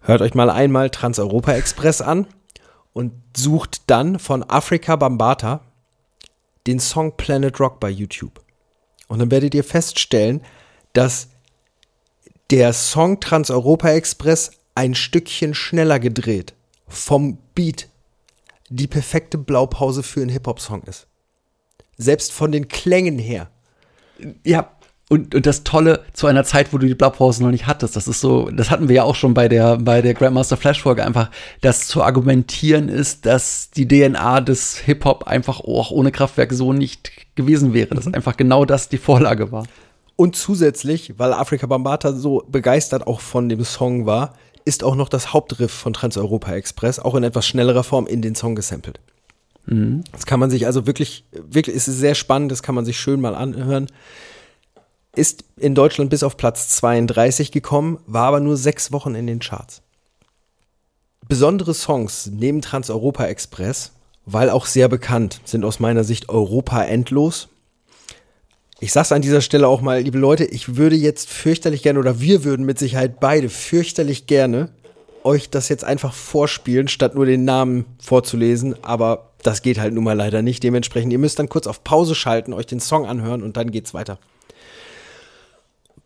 [0.00, 2.26] Hört euch mal einmal Trans-Europa Express an
[2.92, 5.60] und sucht dann von Afrika Bambata
[6.66, 8.42] den Song Planet Rock bei YouTube.
[9.08, 10.42] Und dann werdet ihr feststellen,
[10.92, 11.28] dass
[12.52, 16.52] der Song Trans-Europa Express ein Stückchen schneller gedreht
[16.86, 17.88] vom Beat
[18.68, 21.06] die perfekte Blaupause für einen Hip-Hop-Song ist.
[21.96, 23.50] Selbst von den Klängen her.
[24.44, 24.70] Ja,
[25.08, 28.06] und, und das Tolle zu einer Zeit, wo du die Blaupause noch nicht hattest, das
[28.06, 31.04] ist so, das hatten wir ja auch schon bei der, bei der Grandmaster Flash Folge
[31.04, 31.30] einfach,
[31.62, 37.12] dass zu argumentieren ist, dass die DNA des Hip-Hop einfach auch ohne Kraftwerk so nicht
[37.34, 39.64] gewesen wäre, dass einfach genau das die Vorlage war.
[40.16, 45.08] Und zusätzlich, weil Afrika Bambata so begeistert auch von dem Song war, ist auch noch
[45.08, 49.00] das Hauptriff von Trans-Europa Express auch in etwas schnellerer Form in den Song gesampelt.
[50.12, 52.98] Das kann man sich also wirklich, wirklich, es ist sehr spannend, das kann man sich
[52.98, 53.86] schön mal anhören.
[55.14, 59.40] Ist in Deutschland bis auf Platz 32 gekommen, war aber nur sechs Wochen in den
[59.40, 59.82] Charts.
[61.28, 63.92] Besondere Songs neben Trans-Europa Express,
[64.26, 67.48] weil auch sehr bekannt, sind aus meiner Sicht Europa endlos.
[68.82, 72.18] Ich sag's an dieser Stelle auch mal, liebe Leute, ich würde jetzt fürchterlich gerne, oder
[72.18, 74.70] wir würden mit Sicherheit beide fürchterlich gerne
[75.22, 80.02] euch das jetzt einfach vorspielen, statt nur den Namen vorzulesen, aber das geht halt nun
[80.02, 80.64] mal leider nicht.
[80.64, 83.94] Dementsprechend, ihr müsst dann kurz auf Pause schalten, euch den Song anhören und dann geht's
[83.94, 84.18] weiter.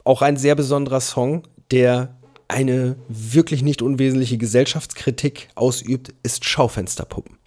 [0.05, 2.15] Auch ein sehr besonderer Song, der
[2.47, 7.39] eine wirklich nicht unwesentliche Gesellschaftskritik ausübt, ist Schaufensterpuppen.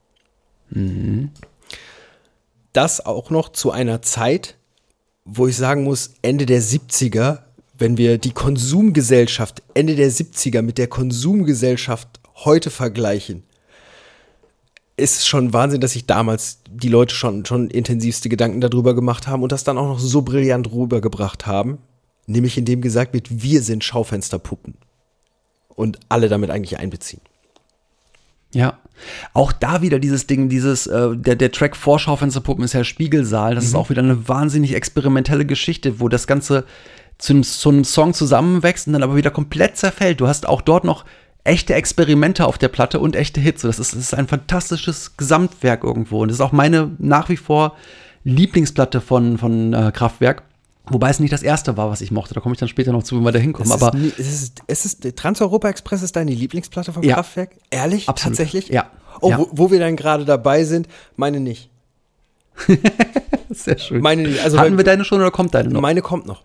[2.73, 4.55] Das auch noch zu einer Zeit,
[5.31, 7.39] wo ich sagen muss, Ende der 70er,
[7.77, 13.43] wenn wir die Konsumgesellschaft Ende der 70er mit der Konsumgesellschaft heute vergleichen,
[14.97, 19.27] ist es schon Wahnsinn, dass sich damals die Leute schon, schon intensivste Gedanken darüber gemacht
[19.27, 21.77] haben und das dann auch noch so brillant rübergebracht haben.
[22.27, 24.75] Nämlich indem gesagt wird, wir sind Schaufensterpuppen.
[25.69, 27.21] Und alle damit eigentlich einbeziehen.
[28.53, 28.79] Ja.
[29.33, 33.55] Auch da wieder dieses Ding, dieses, äh, der, der Track Vorschaufensterpuppen ist ja Spiegelsaal.
[33.55, 36.65] Das ist auch wieder eine wahnsinnig experimentelle Geschichte, wo das Ganze
[37.17, 40.21] zu einem, zu einem Song zusammenwächst und dann aber wieder komplett zerfällt.
[40.21, 41.05] Du hast auch dort noch
[41.43, 43.61] echte Experimente auf der Platte und echte Hits.
[43.61, 46.21] Das ist, das ist ein fantastisches Gesamtwerk irgendwo.
[46.21, 47.75] Und das ist auch meine nach wie vor
[48.23, 50.43] Lieblingsplatte von, von äh, Kraftwerk.
[50.89, 52.33] Wobei es nicht das erste war, was ich mochte.
[52.33, 53.71] Da komme ich dann später noch zu, wenn wir da hinkommen.
[53.71, 57.15] Aber ist, nie- es ist, es ist, Trans-Europa Express ist deine Lieblingsplatte vom Ja.
[57.15, 57.51] Kraftwerk?
[57.69, 58.07] Ehrlich?
[58.09, 58.37] Absolut.
[58.37, 58.69] Tatsächlich?
[58.69, 58.89] Ja.
[59.21, 59.37] Oh, Ja.
[59.39, 61.69] Wo, wo wir dann gerade dabei sind, meine nicht.
[63.49, 64.01] sehr schön.
[64.01, 64.43] Meine nicht.
[64.43, 65.81] Also, Hatten wir deine schon oder kommt deine noch?
[65.81, 66.43] Meine kommt noch.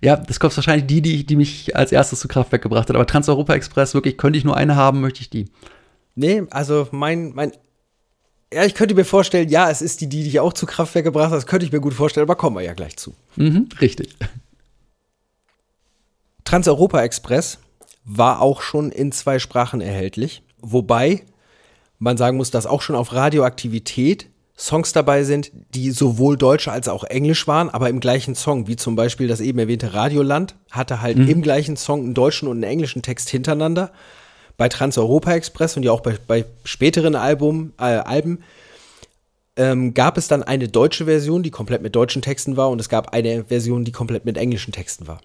[0.00, 2.96] Ja, das kommt wahrscheinlich die, die, die mich als erstes zu Kraftwerk gebracht hat.
[2.96, 5.46] Aber Trans-Europa Express, wirklich, könnte ich nur eine haben, möchte ich die.
[6.14, 7.52] Nee, also mein, mein.
[8.54, 11.30] Ja, ich könnte mir vorstellen, ja, es ist die, die dich auch zu Kraftwerk gebracht
[11.30, 11.36] hat.
[11.36, 13.14] Das könnte ich mir gut vorstellen, aber kommen wir ja gleich zu.
[13.36, 14.16] Mhm, richtig.
[16.44, 17.58] Trans-Europa Express
[18.04, 20.42] war auch schon in zwei Sprachen erhältlich.
[20.60, 21.22] Wobei
[21.98, 26.86] man sagen muss, dass auch schon auf Radioaktivität Songs dabei sind, die sowohl Deutsch als
[26.86, 31.00] auch Englisch waren, aber im gleichen Song, wie zum Beispiel das eben erwähnte Radioland, hatte
[31.02, 33.90] halt im gleichen Song einen deutschen und einen englischen Text hintereinander.
[34.56, 38.40] Bei Trans-Europa Express und ja auch bei, bei späteren Album, äh, Alben
[39.56, 42.88] ähm, gab es dann eine deutsche Version, die komplett mit deutschen Texten war und es
[42.88, 45.20] gab eine Version, die komplett mit englischen Texten war.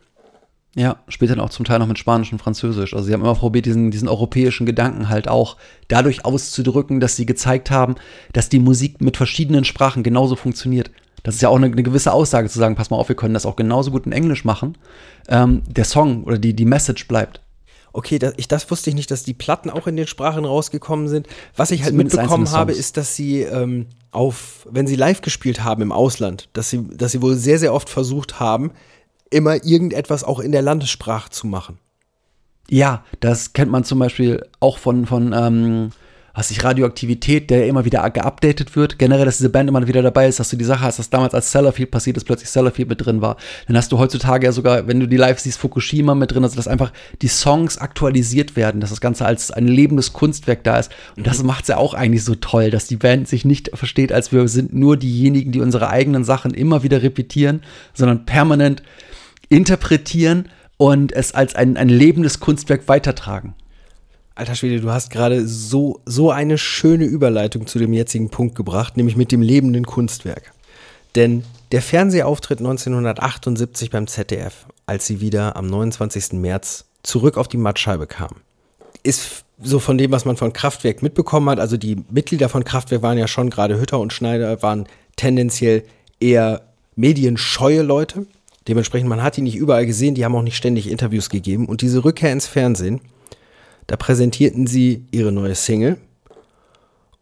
[0.75, 2.93] Ja, später dann auch zum Teil noch mit Spanisch und Französisch.
[2.93, 7.25] Also sie haben immer probiert, diesen, diesen europäischen Gedanken halt auch dadurch auszudrücken, dass sie
[7.25, 7.95] gezeigt haben,
[8.33, 10.91] dass die Musik mit verschiedenen Sprachen genauso funktioniert.
[11.23, 13.33] Das ist ja auch eine, eine gewisse Aussage zu sagen, pass mal auf, wir können
[13.33, 14.77] das auch genauso gut in Englisch machen.
[15.27, 17.41] Ähm, der Song oder die, die Message bleibt.
[17.93, 21.07] Okay, das, ich, das wusste ich nicht, dass die Platten auch in den Sprachen rausgekommen
[21.07, 21.27] sind.
[21.55, 25.63] Was ich halt Zumindest mitbekommen habe, ist, dass sie ähm, auf, wenn sie live gespielt
[25.63, 28.71] haben im Ausland, dass sie, dass sie wohl sehr, sehr oft versucht haben,
[29.29, 31.77] immer irgendetwas auch in der Landessprache zu machen.
[32.69, 35.91] Ja, das kennt man zum Beispiel auch von, von ähm,
[36.33, 38.99] was ich, Radioaktivität, der immer wieder geupdatet wird.
[38.99, 41.33] Generell, dass diese Band immer wieder dabei ist, dass du die Sache hast, dass damals
[41.33, 43.37] als Sellafield passiert ist, plötzlich Sellafield mit drin war.
[43.67, 46.55] Dann hast du heutzutage ja sogar, wenn du die live siehst, Fukushima mit drin, also
[46.55, 50.91] dass einfach die Songs aktualisiert werden, dass das Ganze als ein lebendes Kunstwerk da ist.
[51.17, 54.31] Und das macht's ja auch eigentlich so toll, dass die Band sich nicht versteht, als
[54.31, 57.61] wir sind nur diejenigen, die unsere eigenen Sachen immer wieder repetieren,
[57.93, 58.83] sondern permanent
[59.49, 63.55] interpretieren und es als ein, ein lebendes Kunstwerk weitertragen.
[64.39, 68.95] Alter Schwede, du hast gerade so, so eine schöne Überleitung zu dem jetzigen Punkt gebracht,
[68.95, 70.53] nämlich mit dem lebenden Kunstwerk.
[71.15, 76.39] Denn der Fernsehauftritt 1978 beim ZDF, als sie wieder am 29.
[76.39, 78.29] März zurück auf die Mattscheibe kam,
[79.03, 81.59] ist so von dem, was man von Kraftwerk mitbekommen hat.
[81.59, 85.83] Also die Mitglieder von Kraftwerk waren ja schon, gerade Hütter und Schneider, waren tendenziell
[86.21, 86.61] eher
[86.95, 88.25] medienscheue Leute.
[88.69, 91.65] Dementsprechend, man hat die nicht überall gesehen, die haben auch nicht ständig Interviews gegeben.
[91.65, 93.01] Und diese Rückkehr ins Fernsehen,
[93.89, 95.97] da präsentierten sie ihre neue Single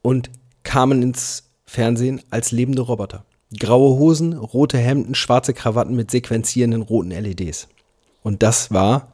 [0.02, 0.30] und
[0.64, 3.24] kamen ins Fernsehen als lebende Roboter.
[3.58, 7.70] Graue Hosen, rote Hemden, schwarze Krawatten mit sequenzierenden roten LEDs.
[8.22, 9.14] Und das war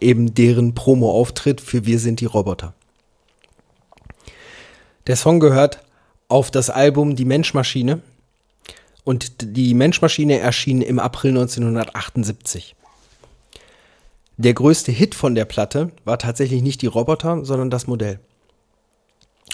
[0.00, 2.72] eben deren Promo-Auftritt für Wir sind die Roboter.
[5.08, 5.82] Der Song gehört
[6.28, 8.00] auf das Album Die Menschmaschine
[9.02, 12.76] und die Menschmaschine erschien im April 1978.
[14.36, 18.20] Der größte Hit von der Platte war tatsächlich nicht die Roboter, sondern das Modell.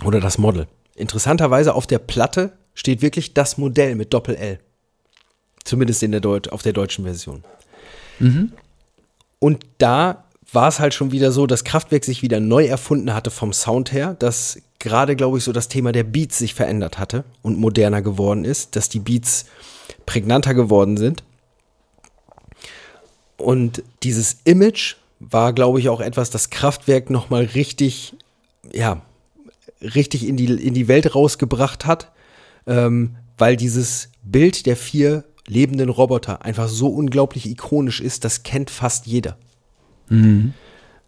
[0.05, 0.69] Oder das Model.
[0.95, 4.61] Interessanterweise auf der Platte steht wirklich das Modell mit Doppel-L.
[5.65, 7.43] Zumindest in der Deut auf der deutschen Version.
[9.39, 13.31] Und da war es halt schon wieder so, dass Kraftwerk sich wieder neu erfunden hatte
[13.31, 17.25] vom Sound her, dass gerade, glaube ich, so das Thema der Beats sich verändert hatte
[17.43, 19.47] und moderner geworden ist, dass die Beats
[20.07, 21.23] prägnanter geworden sind.
[23.39, 28.15] Und dieses Image war, glaube ich, auch etwas, das Kraftwerk nochmal richtig,
[28.73, 29.03] ja,
[29.81, 32.13] richtig in die, in die Welt rausgebracht hat,
[32.67, 38.71] ähm, weil dieses Bild der vier lebenden Roboter einfach so unglaublich ikonisch ist, das kennt
[38.71, 39.39] fast jeder.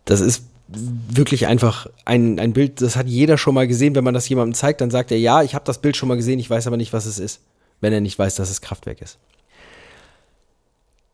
[0.05, 3.95] Das ist wirklich einfach ein, ein Bild, das hat jeder schon mal gesehen.
[3.95, 6.17] Wenn man das jemandem zeigt, dann sagt er, ja, ich habe das Bild schon mal
[6.17, 7.41] gesehen, ich weiß aber nicht, was es ist,
[7.81, 9.19] wenn er nicht weiß, dass es Kraftwerk ist.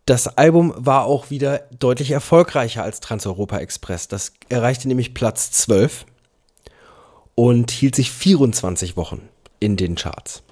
[0.06, 4.06] Das Album war auch wieder deutlich erfolgreicher als Trans-Europa Express.
[4.06, 6.06] Das erreichte nämlich Platz 12
[7.34, 10.44] und hielt sich 24 Wochen in den Charts.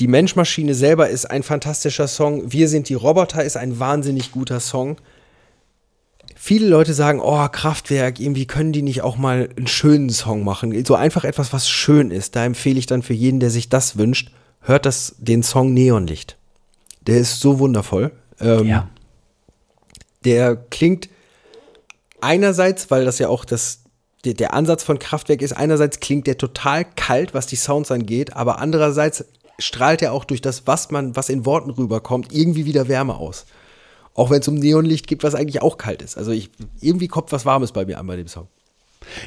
[0.00, 2.50] Die Menschmaschine selber ist ein fantastischer Song.
[2.50, 4.96] Wir sind die Roboter ist ein wahnsinnig guter Song.
[6.34, 10.84] Viele Leute sagen, oh, Kraftwerk, irgendwie können die nicht auch mal einen schönen Song machen.
[10.84, 12.34] So einfach etwas, was schön ist.
[12.34, 14.32] Da empfehle ich dann für jeden, der sich das wünscht,
[14.62, 16.39] hört das, den Song Neonlicht.
[17.06, 18.12] Der ist so wundervoll.
[18.40, 18.66] Ähm,
[20.24, 21.08] Der klingt
[22.20, 23.80] einerseits, weil das ja auch das
[24.24, 28.36] der, der Ansatz von Kraftwerk ist, einerseits klingt der total kalt, was die Sounds angeht,
[28.36, 29.24] aber andererseits
[29.58, 33.46] strahlt er auch durch das, was man, was in Worten rüberkommt, irgendwie wieder Wärme aus.
[34.14, 36.18] Auch wenn es um Neonlicht geht, was eigentlich auch kalt ist.
[36.18, 38.48] Also ich, irgendwie kommt was Warmes bei mir an bei dem Song.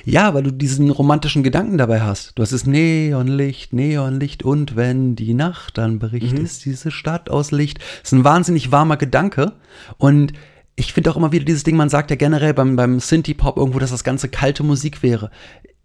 [0.06, 2.34] Ja, weil du diesen romantischen Gedanken dabei hast.
[2.36, 6.46] Du hast das Neonlicht, Neonlicht und wenn die Nacht dann bricht, Mhm.
[6.46, 7.80] ist diese Stadt aus Licht.
[7.80, 9.54] Das ist ein wahnsinnig warmer Gedanke
[9.98, 10.34] und
[10.76, 13.80] ich finde auch immer wieder dieses Ding, man sagt ja generell beim, beim Synthie-Pop irgendwo,
[13.80, 15.30] dass das ganze kalte Musik wäre.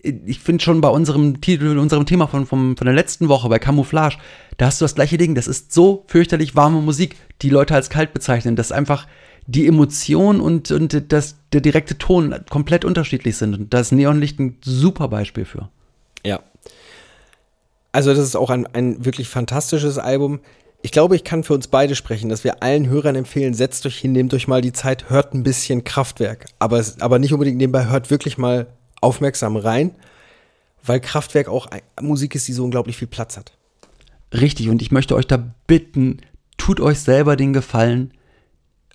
[0.00, 3.58] Ich finde schon bei unserem Titel, unserem Thema von, vom, von der letzten Woche, bei
[3.58, 4.16] Camouflage,
[4.56, 5.34] da hast du das gleiche Ding.
[5.34, 9.06] Das ist so fürchterlich warme Musik, die Leute als kalt bezeichnen, dass einfach
[9.48, 13.54] die Emotion und, und das, der direkte Ton komplett unterschiedlich sind.
[13.54, 15.70] Und da ist Neonlicht ein super Beispiel für.
[16.24, 16.40] Ja.
[17.90, 20.40] Also das ist auch ein, ein wirklich fantastisches Album.
[20.82, 23.96] Ich glaube, ich kann für uns beide sprechen, dass wir allen Hörern empfehlen, setzt euch
[23.96, 26.44] hin, nehmt euch mal die Zeit, hört ein bisschen Kraftwerk.
[26.58, 28.66] Aber, aber nicht unbedingt nebenbei, hört wirklich mal
[29.00, 29.94] aufmerksam rein,
[30.84, 31.68] weil Kraftwerk auch
[32.02, 33.52] Musik ist, die so unglaublich viel Platz hat.
[34.34, 36.18] Richtig, und ich möchte euch da bitten,
[36.58, 38.12] tut euch selber den Gefallen,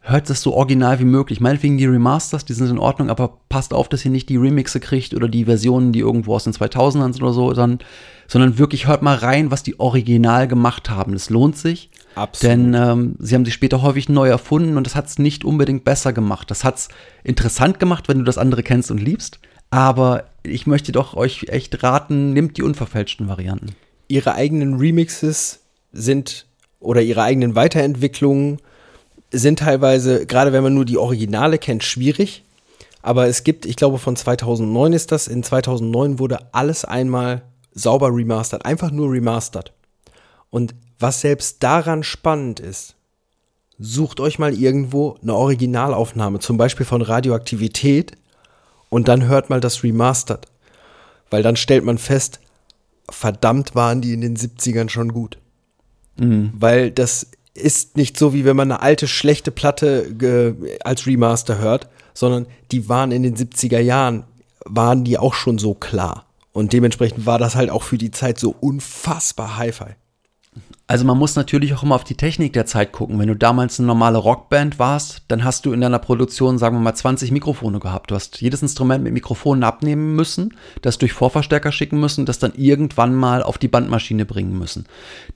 [0.06, 1.40] hört es so original wie möglich.
[1.40, 4.82] Meinetwegen die Remasters, die sind in Ordnung, aber passt auf, dass ihr nicht die Remixe
[4.82, 7.80] kriegt oder die Versionen, die irgendwo aus den 2000ern sind oder so, sondern,
[8.28, 11.14] sondern wirklich hört mal rein, was die original gemacht haben.
[11.14, 11.90] Das lohnt sich.
[12.16, 12.52] Absolut.
[12.52, 15.86] Denn ähm, sie haben sich später häufig neu erfunden und das hat es nicht unbedingt
[15.86, 16.52] besser gemacht.
[16.52, 16.90] Das hat es
[17.24, 19.40] interessant gemacht, wenn du das andere kennst und liebst.
[19.70, 23.68] Aber ich möchte doch euch echt raten, nehmt die unverfälschten Varianten.
[24.10, 26.46] ihre eigenen Remixes sind
[26.80, 28.60] oder ihre eigenen Weiterentwicklungen
[29.34, 32.44] sind teilweise, gerade wenn man nur die Originale kennt, schwierig.
[33.02, 37.42] Aber es gibt, ich glaube von 2009 ist das, in 2009 wurde alles einmal
[37.74, 39.74] sauber remastert, einfach nur remastert.
[40.50, 42.96] Und was selbst daran spannend ist,
[43.80, 48.14] sucht euch mal irgendwo eine Originalaufnahme, zum Beispiel von Radioaktivität,
[48.90, 50.46] und dann hört mal das Remastered.
[51.32, 52.40] Weil dann stellt man fest,
[53.10, 55.40] verdammt waren die in den 70ern schon gut.
[56.60, 61.88] Weil das ist nicht so, wie wenn man eine alte, schlechte Platte als Remaster hört,
[62.14, 64.24] sondern die waren in den 70er Jahren,
[64.66, 66.26] waren die auch schon so klar.
[66.52, 69.96] Und dementsprechend war das halt auch für die Zeit so unfassbar Hi-Fi.
[70.86, 73.18] Also man muss natürlich auch immer auf die Technik der Zeit gucken.
[73.18, 76.82] Wenn du damals eine normale Rockband warst, dann hast du in deiner Produktion, sagen wir
[76.82, 78.12] mal, 20 Mikrofone gehabt.
[78.12, 82.54] Du hast jedes Instrument mit Mikrofonen abnehmen müssen, das durch Vorverstärker schicken müssen, das dann
[82.56, 84.86] irgendwann mal auf die Bandmaschine bringen müssen.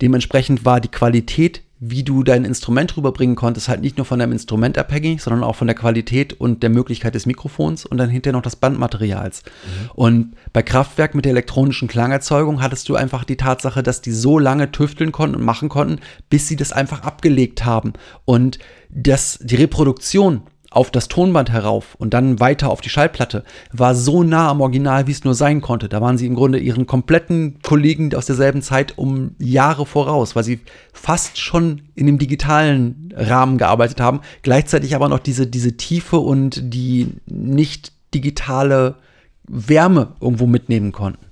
[0.01, 4.32] Dementsprechend war die Qualität, wie du dein Instrument rüberbringen konntest, halt nicht nur von deinem
[4.32, 8.34] Instrument abhängig, sondern auch von der Qualität und der Möglichkeit des Mikrofons und dann hinterher
[8.34, 9.43] noch des Bandmaterials.
[9.93, 14.39] Und bei Kraftwerk mit der elektronischen Klangerzeugung hattest du einfach die Tatsache, dass die so
[14.39, 15.99] lange tüfteln konnten und machen konnten,
[16.30, 17.93] bis sie das einfach abgelegt haben.
[18.25, 18.57] Und
[18.89, 24.24] das, die Reproduktion auf das Tonband herauf und dann weiter auf die Schallplatte war so
[24.24, 25.88] nah am Original, wie es nur sein konnte.
[25.88, 30.43] Da waren sie im Grunde ihren kompletten Kollegen aus derselben Zeit um Jahre voraus, weil
[30.43, 30.59] sie
[30.91, 36.59] fast schon in dem digitalen Rahmen gearbeitet haben, gleichzeitig aber noch diese, diese Tiefe und
[36.74, 38.95] die nicht digitale
[39.47, 41.26] Wärme irgendwo mitnehmen konnten.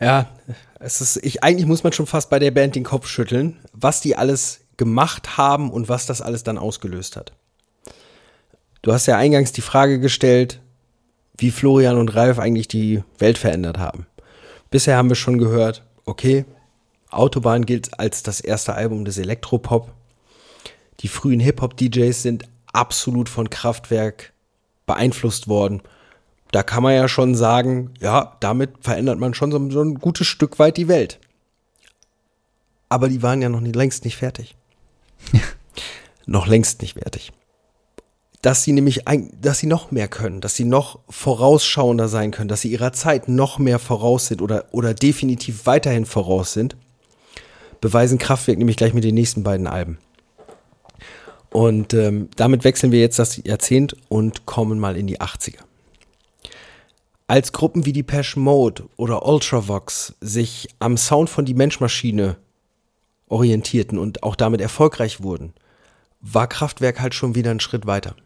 [0.00, 0.28] Ja,
[0.78, 4.00] es ist, ich, eigentlich muss man schon fast bei der Band den Kopf schütteln, was
[4.00, 7.32] die alles gemacht haben und was das alles dann ausgelöst hat.
[8.80, 10.60] Du hast ja eingangs die Frage gestellt,
[11.36, 14.06] wie Florian und Ralf eigentlich die Welt verändert haben.
[14.70, 16.44] Bisher haben wir schon gehört, okay,
[17.10, 19.92] Autobahn gilt als das erste Album des Elektropop.
[21.00, 24.32] Die frühen Hip-Hop-DJs sind absolut von Kraftwerk
[24.86, 25.82] beeinflusst worden.
[26.50, 30.58] Da kann man ja schon sagen, ja, damit verändert man schon so, ein gutes Stück
[30.58, 31.18] weit die Welt.
[32.88, 34.56] Aber die waren ja noch nie, längst nicht fertig.
[36.28, 37.32] Noch längst nicht fertig.
[38.42, 39.02] Dass sie nämlich,
[39.40, 43.28] dass sie noch mehr können, dass sie noch vorausschauender sein können, dass sie ihrer Zeit
[43.28, 46.76] noch mehr voraus sind oder, oder definitiv weiterhin voraus sind,
[47.80, 49.98] beweisen Kraftwerk nämlich gleich mit den nächsten beiden Alben.
[51.50, 55.60] Und ähm, damit wechseln wir jetzt das Jahrzehnt und kommen mal in die 80er.
[57.26, 62.36] Als Gruppen wie die Pesh Mode oder Ultravox sich am Sound von Die Menschmaschine
[63.28, 65.54] orientierten und auch damit erfolgreich wurden,
[66.20, 68.16] war Kraftwerk halt schon wieder einen Schritt weiter.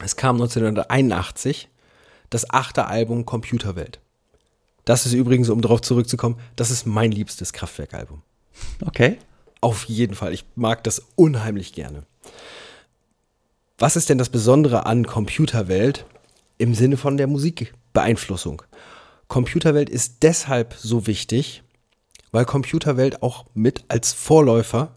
[0.00, 1.68] Es kam 1981
[2.30, 4.00] das achte Album Computerwelt.
[4.84, 8.22] Das ist übrigens, um darauf zurückzukommen, das ist mein liebstes Kraftwerk-Album.
[8.84, 9.18] Okay.
[9.60, 10.32] Auf jeden Fall.
[10.32, 12.04] Ich mag das unheimlich gerne.
[13.78, 16.04] Was ist denn das Besondere an Computerwelt
[16.58, 18.62] im Sinne von der Musikbeeinflussung?
[19.28, 21.62] Computerwelt ist deshalb so wichtig,
[22.32, 24.96] weil Computerwelt auch mit als Vorläufer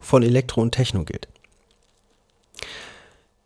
[0.00, 1.28] von Elektro und Techno gilt.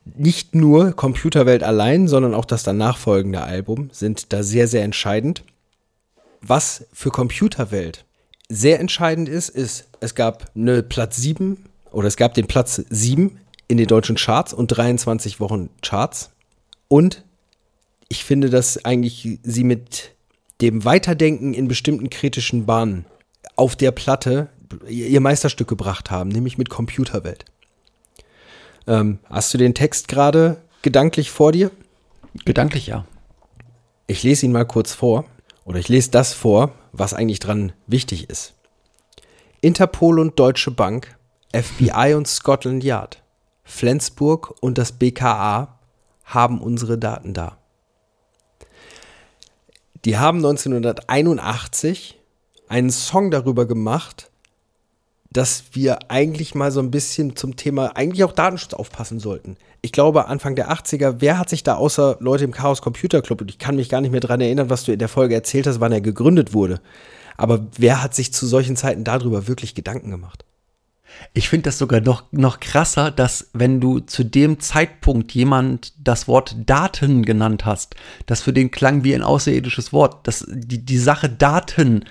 [0.04, 5.42] nicht nur Computerwelt allein, sondern auch das danach folgende Album sind da sehr, sehr entscheidend.
[6.42, 8.04] Was für Computerwelt
[8.48, 13.40] sehr entscheidend ist, ist, es gab eine Platz 7 oder es gab den Platz 7
[13.66, 16.30] in den deutschen Charts und 23 Wochen Charts.
[16.88, 17.24] Und
[18.08, 20.12] ich finde, dass eigentlich sie mit
[20.60, 23.06] dem Weiterdenken in bestimmten kritischen Bahnen
[23.56, 24.48] auf der Platte
[24.88, 27.44] ihr Meisterstück gebracht haben, nämlich mit Computerwelt.
[28.86, 31.70] Ähm, hast du den Text gerade gedanklich vor dir?
[32.44, 33.06] Gedanklich ja.
[34.06, 35.24] Ich lese ihn mal kurz vor.
[35.64, 38.54] Oder ich lese das vor, was eigentlich dran wichtig ist.
[39.60, 41.16] Interpol und Deutsche Bank,
[41.54, 43.22] FBI und Scotland Yard,
[43.64, 45.78] Flensburg und das BKA
[46.24, 47.56] haben unsere Daten da.
[50.04, 52.20] Die haben 1981
[52.68, 54.30] einen Song darüber gemacht,
[55.34, 59.56] dass wir eigentlich mal so ein bisschen zum Thema, eigentlich auch Datenschutz aufpassen sollten.
[59.82, 63.42] Ich glaube, Anfang der 80er, wer hat sich da außer Leute im Chaos Computer Club,
[63.42, 65.66] und ich kann mich gar nicht mehr dran erinnern, was du in der Folge erzählt
[65.66, 66.80] hast, wann er gegründet wurde.
[67.36, 70.44] Aber wer hat sich zu solchen Zeiten darüber wirklich Gedanken gemacht?
[71.32, 76.28] Ich finde das sogar noch, noch krasser, dass wenn du zu dem Zeitpunkt jemand das
[76.28, 77.94] Wort Daten genannt hast,
[78.26, 82.04] das für den klang wie ein außerirdisches Wort, dass die, die Sache Daten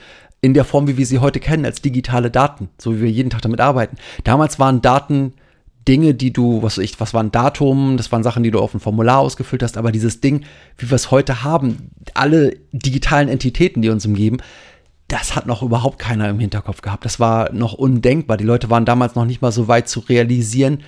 [0.44, 3.30] in der Form, wie wir sie heute kennen, als digitale Daten, so wie wir jeden
[3.30, 3.96] Tag damit arbeiten.
[4.26, 5.34] Damals waren Daten
[5.88, 8.82] Dinge, die du, was ich, was waren Datum, das waren Sachen, die du auf ein
[8.82, 10.44] Formular ausgefüllt hast, aber dieses Ding,
[10.78, 14.38] wie wir es heute haben, alle digitalen Entitäten, die uns umgeben,
[15.08, 17.06] das hat noch überhaupt keiner im Hinterkopf gehabt.
[17.06, 18.36] Das war noch undenkbar.
[18.36, 20.80] Die Leute waren damals noch nicht mal so weit zu realisieren,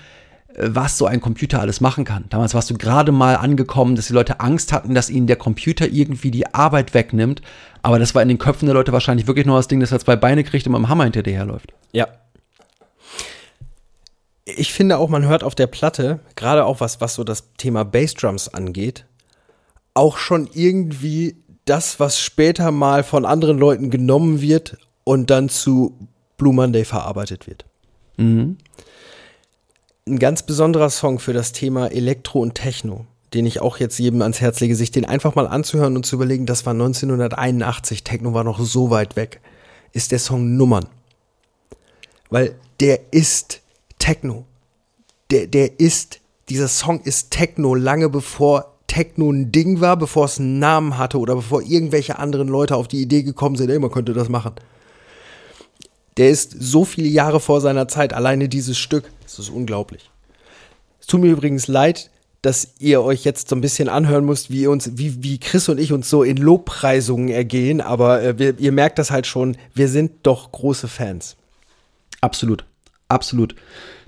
[0.57, 2.25] was so ein Computer alles machen kann.
[2.29, 5.87] Damals warst du gerade mal angekommen, dass die Leute Angst hatten, dass ihnen der Computer
[5.87, 7.41] irgendwie die Arbeit wegnimmt.
[7.81, 9.99] Aber das war in den Köpfen der Leute wahrscheinlich wirklich nur das Ding, das er
[9.99, 11.73] zwei Beine kriegt und mit dem Hammer hinterher läuft.
[11.91, 12.07] Ja.
[14.45, 17.83] Ich finde auch, man hört auf der Platte, gerade auch was, was so das Thema
[17.83, 19.05] Bassdrums angeht,
[19.93, 25.97] auch schon irgendwie das, was später mal von anderen Leuten genommen wird und dann zu
[26.37, 27.65] Blue Monday verarbeitet wird.
[28.17, 28.57] Mhm
[30.07, 34.21] ein ganz besonderer Song für das Thema Elektro und Techno, den ich auch jetzt jedem
[34.21, 38.33] ans Herz lege, sich den einfach mal anzuhören und zu überlegen, das war 1981, Techno
[38.33, 39.41] war noch so weit weg,
[39.93, 40.85] ist der Song Nummern.
[42.29, 43.61] Weil der ist
[43.97, 44.45] Techno.
[45.31, 50.39] Der, der ist, dieser Song ist Techno lange bevor Techno ein Ding war, bevor es
[50.39, 53.89] einen Namen hatte oder bevor irgendwelche anderen Leute auf die Idee gekommen sind, ey, man
[53.89, 54.53] könnte das machen.
[56.17, 59.11] Der ist so viele Jahre vor seiner Zeit, alleine dieses Stück.
[59.23, 60.09] Das ist unglaublich.
[60.99, 62.09] Es tut mir übrigens leid,
[62.41, 65.79] dass ihr euch jetzt so ein bisschen anhören müsst, wie uns, wie, wie Chris und
[65.79, 69.87] ich uns so in Lobpreisungen ergehen, aber äh, wir, ihr merkt das halt schon, wir
[69.87, 71.37] sind doch große Fans.
[72.21, 72.65] Absolut,
[73.07, 73.55] absolut.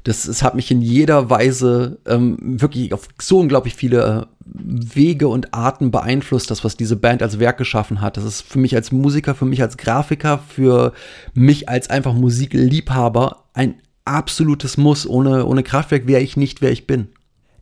[0.08, 5.28] Das, das hat mich in jeder Weise ähm, wirklich auf so unglaublich viele äh, Wege
[5.28, 8.16] und Arten beeinflusst, das, was diese Band als Werk geschaffen hat.
[8.16, 10.94] Das ist für mich als Musiker, für mich als Grafiker, für
[11.34, 15.06] mich als einfach Musikliebhaber ein absolutes Muss.
[15.06, 17.10] Ohne, ohne Kraftwerk wäre ich nicht, wer ich bin.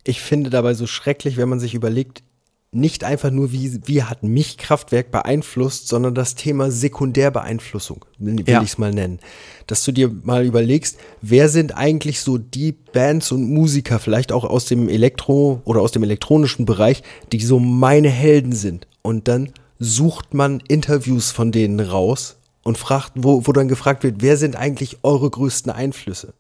[0.03, 2.21] Ich finde dabei so schrecklich, wenn man sich überlegt,
[2.71, 8.61] nicht einfach nur, wie, wie hat mich Kraftwerk beeinflusst, sondern das Thema Sekundärbeeinflussung, will Ja.
[8.61, 9.19] ich es mal nennen.
[9.67, 14.43] Dass du dir mal überlegst, wer sind eigentlich so die Bands und Musiker, vielleicht auch
[14.43, 18.87] aus dem Elektro- oder aus dem elektronischen Bereich, die so meine Helden sind.
[19.01, 24.17] Und dann sucht man Interviews von denen raus und fragt, wo, wo dann gefragt wird,
[24.19, 26.33] wer sind eigentlich eure größten Einflüsse?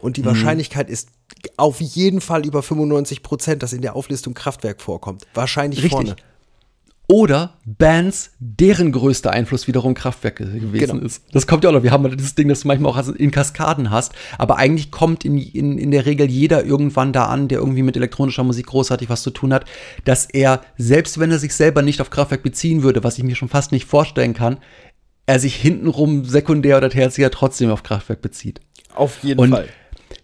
[0.00, 1.10] Und die Wahrscheinlichkeit ist
[1.56, 5.26] auf jeden Fall über 95 Prozent, dass in der Auflistung Kraftwerk vorkommt.
[5.34, 5.92] Wahrscheinlich Richtig.
[5.92, 6.16] vorne.
[7.08, 11.04] Oder Bands, deren größter Einfluss wiederum Kraftwerk ge- gewesen Genau.
[11.04, 11.24] ist.
[11.32, 11.82] Das kommt ja auch noch.
[11.82, 14.12] Wir haben dieses Ding, das du manchmal auch in Kaskaden hast.
[14.38, 17.96] Aber eigentlich kommt in, in, in der Regel jeder irgendwann da an, der irgendwie mit
[17.96, 19.66] elektronischer Musik großartig was zu tun hat,
[20.04, 23.34] dass er, selbst wenn er sich selber nicht auf Kraftwerk beziehen würde, was ich mir
[23.36, 24.58] schon fast nicht vorstellen kann,
[25.26, 28.60] er sich hintenrum sekundär oder tertiär trotzdem auf Kraftwerk bezieht.
[28.94, 29.68] Auf jeden Und Fall.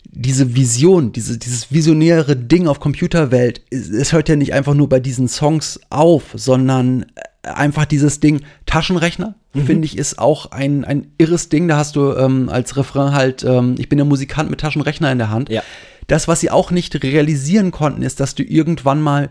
[0.09, 5.01] Diese Vision, diese, dieses visionäre Ding auf Computerwelt, es, hört ja nicht einfach nur bei
[5.01, 7.03] diesen Songs auf, sondern
[7.43, 9.67] äh, einfach dieses Ding Taschenrechner, Mhm.
[9.67, 11.69] finde ich, ist auch ein, ein irres Ding.
[11.69, 15.19] Da hast du ähm, als Refrain halt, ähm, ich bin der Musikant mit Taschenrechner in
[15.19, 15.49] der Hand.
[15.49, 15.63] Ja.
[16.07, 19.31] Das, was sie auch nicht realisieren konnten, ist, dass du irgendwann mal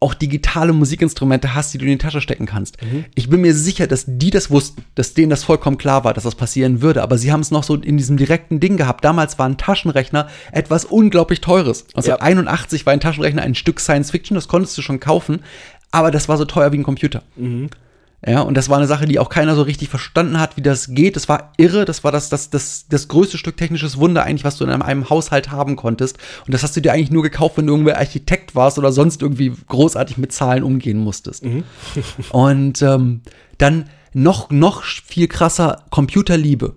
[0.00, 2.80] auch digitale Musikinstrumente hast, die du in die Tasche stecken kannst.
[2.82, 3.04] Mhm.
[3.16, 6.24] Ich bin mir sicher, dass die das wussten, dass denen das vollkommen klar war, dass
[6.24, 7.02] das passieren würde.
[7.02, 9.04] Aber sie haben es noch so in diesem direkten Ding gehabt.
[9.04, 11.86] Damals war ein Taschenrechner etwas unglaublich Teures.
[11.94, 12.20] Also Ja.
[12.20, 15.40] 81 war ein Taschenrechner ein Stück Science Fiction, das konntest du schon kaufen,
[15.90, 17.22] aber das war so teuer wie ein Computer.
[18.26, 20.88] Ja, und das war eine Sache, die auch keiner so richtig verstanden hat, wie das
[20.92, 21.14] geht.
[21.14, 21.84] Das war irre.
[21.84, 24.82] Das war das, das, das, das größte Stück technisches Wunder eigentlich, was du in einem,
[24.82, 26.18] einem Haushalt haben konntest.
[26.44, 29.22] Und das hast du dir eigentlich nur gekauft, wenn du irgendwie Architekt warst oder sonst
[29.22, 31.44] irgendwie großartig mit Zahlen umgehen musstest.
[32.30, 33.20] und ähm,
[33.58, 36.74] dann noch, noch viel krasser Computerliebe.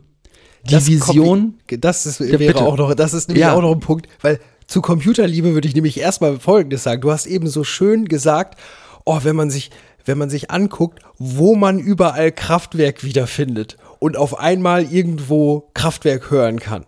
[0.67, 1.55] Die Das Vision.
[1.67, 2.59] Das ist, Ja, wäre bitte.
[2.65, 3.53] auch noch, das ist nämlich Ja.
[3.55, 7.01] auch noch ein Punkt, weil zu Computerliebe würde ich nämlich erstmal Folgendes sagen.
[7.01, 8.59] Du hast eben so schön gesagt,
[9.05, 9.71] oh, wenn man sich,
[10.05, 16.59] wenn man sich anguckt, wo man überall Kraftwerk wiederfindet und auf einmal irgendwo Kraftwerk hören
[16.59, 16.85] kann.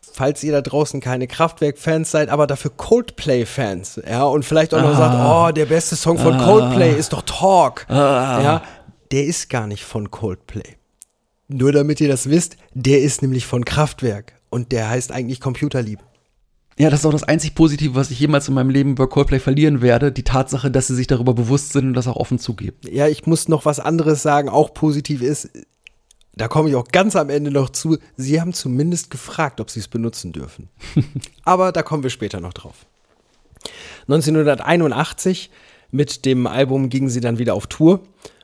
[0.00, 4.96] Falls ihr da draußen keine Kraftwerk-Fans seid, aber dafür Coldplay-Fans, ja, und vielleicht auch noch
[4.96, 8.62] sagt, oh, der beste Song von Coldplay ist doch Talk, ja,
[9.10, 10.76] der ist gar nicht von Coldplay.
[11.48, 16.02] Nur damit ihr das wisst, der ist nämlich von Kraftwerk und der heißt eigentlich Computerliebe.
[16.78, 19.38] Ja, das ist auch das einzig Positive, was ich jemals in meinem Leben über Coldplay
[19.38, 20.12] verlieren werde.
[20.12, 22.76] Die Tatsache, dass sie sich darüber bewusst sind und das auch offen zugeben.
[22.90, 25.48] Ja, ich muss noch was anderes sagen, auch positiv ist,
[26.34, 29.80] da komme ich auch ganz am Ende noch zu, sie haben zumindest gefragt, ob sie
[29.80, 30.68] es benutzen dürfen.
[31.44, 32.84] Aber da kommen wir später noch drauf.
[34.02, 35.50] 1981
[35.90, 38.02] mit dem Album gingen sie dann wieder auf Tour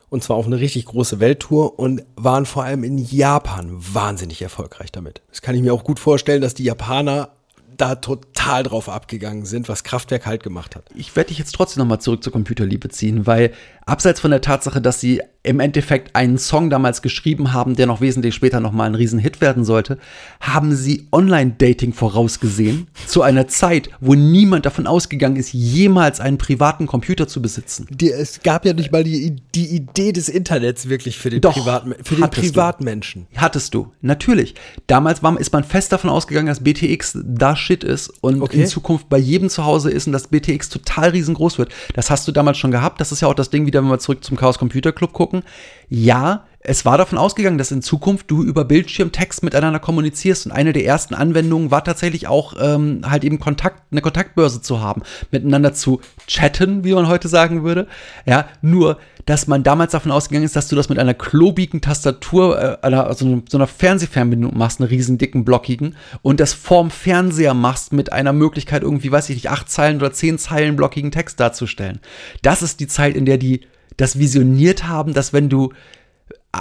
[0.09, 4.91] und zwar auf eine richtig große Welttour und waren vor allem in Japan wahnsinnig erfolgreich
[4.91, 5.21] damit.
[5.29, 7.31] Das kann ich mir auch gut vorstellen, dass die Japaner
[7.77, 10.85] da total drauf abgegangen sind, was Kraftwerk halt gemacht hat.
[10.95, 13.53] Ich werde dich jetzt trotzdem nochmal zurück zur Computerliebe ziehen, weil
[13.87, 18.01] abseits von der Tatsache, dass sie im Endeffekt einen Song damals geschrieben haben, der noch
[18.01, 19.99] wesentlich später nochmal ein Riesenhit werden sollte,
[20.41, 26.87] haben sie Online-Dating vorausgesehen zu einer Zeit, wo niemand davon ausgegangen ist, jemals einen privaten
[26.87, 27.89] Computer zu besitzen.
[27.91, 31.55] Die, es gab ja nicht mal die, die Idee des Internets wirklich für den, Doch,
[31.57, 32.53] Privatmen- für den hattest du.
[32.53, 33.27] Privatmenschen.
[33.37, 34.55] Hattest du, natürlich.
[34.87, 38.61] Damals war, ist man fest davon ausgegangen, dass BTX da Shit ist und Okay.
[38.61, 41.73] in Zukunft bei jedem zu Hause ist und dass BTX total riesengroß wird.
[41.95, 43.01] Das hast du damals schon gehabt.
[43.01, 45.43] Das ist ja auch das Ding, wieder, wir zurück zum Chaos Computer Club gucken.
[45.89, 50.73] Ja, es war davon ausgegangen, dass in Zukunft du über Bildschirmtext miteinander kommunizierst und eine
[50.73, 55.03] der ersten Anwendungen war tatsächlich auch ähm, halt eben Kontakt, eine Kontaktbörse zu haben,
[55.33, 57.89] miteinander zu chatten, wie man heute sagen würde.
[58.27, 62.61] Ja, nur, dass man damals davon ausgegangen ist, dass du das mit einer klobigen Tastatur,
[62.61, 67.55] äh, einer, also so einer Fernsehfernbedienung machst, einer riesen dicken, blockigen, und das vorm Fernseher
[67.55, 71.41] machst mit einer Möglichkeit irgendwie, weiß ich nicht, acht Zeilen oder zehn Zeilen blockigen Text
[71.41, 71.99] darzustellen.
[72.43, 73.63] Das ist die Zeit, in der die
[73.97, 75.73] das visioniert haben, dass wenn du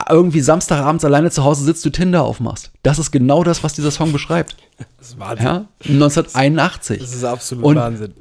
[0.09, 2.71] irgendwie Samstagabends alleine zu Hause sitzt, du Tinder aufmachst.
[2.83, 4.55] Das ist genau das, was dieser Song beschreibt.
[4.97, 5.45] Das ist Wahnsinn.
[5.45, 5.65] Ja?
[5.83, 6.99] 1981.
[6.99, 8.13] Das ist absolut Und Wahnsinn.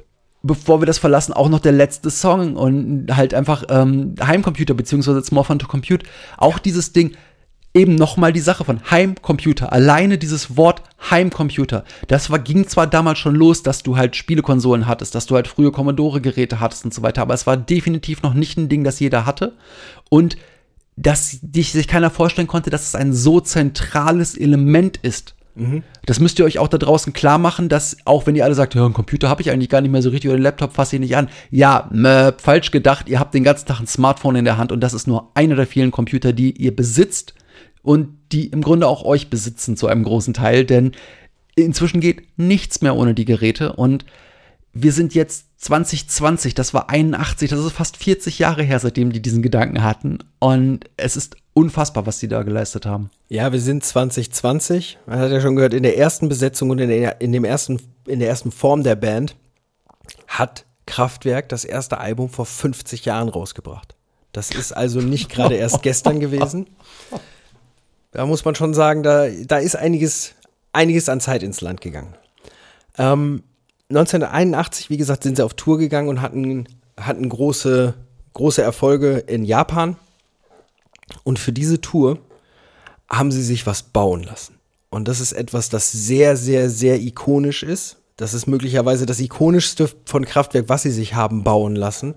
[0.43, 5.23] bevor wir das verlassen, auch noch der letzte Song und halt einfach ähm, Heimcomputer beziehungsweise
[5.33, 6.05] More Fun to Compute.
[6.37, 7.15] Auch dieses Ding,
[7.73, 9.71] eben nochmal die Sache von Heimcomputer.
[9.71, 11.85] Alleine dieses Wort Heimcomputer.
[12.09, 15.47] Das war, ging zwar damals schon los, dass du halt Spielekonsolen hattest, dass du halt
[15.47, 18.99] frühe Commodore-Geräte hattest und so weiter, aber es war definitiv noch nicht ein Ding, das
[18.99, 19.53] jeder hatte.
[20.09, 20.35] Und
[21.01, 25.35] dass dich sich keiner vorstellen konnte, dass es ein so zentrales Element ist.
[26.05, 28.73] Das müsst ihr euch auch da draußen klar machen, dass auch wenn ihr alle sagt,
[28.73, 30.95] ja, einen Computer habe ich eigentlich gar nicht mehr so richtig oder den Laptop fasse
[30.95, 31.29] ich nicht an.
[31.49, 34.79] Ja, mö, falsch gedacht, ihr habt den ganzen Tag ein Smartphone in der Hand und
[34.79, 37.33] das ist nur einer der vielen Computer, die ihr besitzt
[37.81, 40.93] und die im Grunde auch euch besitzen zu einem großen Teil, denn
[41.55, 44.05] inzwischen geht nichts mehr ohne die Geräte und
[44.73, 49.21] wir sind jetzt 2020, das war 81, das ist fast 40 Jahre her, seitdem die
[49.21, 50.19] diesen Gedanken hatten.
[50.39, 53.09] Und es ist unfassbar, was die da geleistet haben.
[53.27, 54.97] Ja, wir sind 2020.
[55.05, 57.81] Man hat ja schon gehört, in der ersten Besetzung und in der, in dem ersten,
[58.07, 59.35] in der ersten Form der Band
[60.27, 63.95] hat Kraftwerk das erste Album vor 50 Jahren rausgebracht.
[64.31, 66.67] Das ist also nicht gerade erst gestern gewesen.
[68.11, 70.33] Da muss man schon sagen, da, da ist einiges,
[70.73, 72.15] einiges an Zeit ins Land gegangen.
[72.97, 73.43] Ähm,
[73.91, 76.67] 1981, wie gesagt, sind sie auf Tour gegangen und hatten,
[76.97, 77.93] hatten große,
[78.33, 79.97] große Erfolge in Japan.
[81.23, 82.19] Und für diese Tour
[83.09, 84.55] haben sie sich was bauen lassen.
[84.89, 87.97] Und das ist etwas, das sehr, sehr, sehr ikonisch ist.
[88.17, 92.15] Das ist möglicherweise das ikonischste von Kraftwerk, was sie sich haben bauen lassen.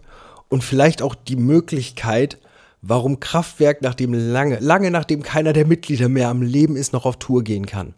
[0.49, 2.39] Und vielleicht auch die Möglichkeit,
[2.83, 7.16] warum Kraftwerk, nachdem lange, lange nachdem keiner der Mitglieder mehr am Leben ist, noch auf
[7.16, 7.95] Tour gehen kann.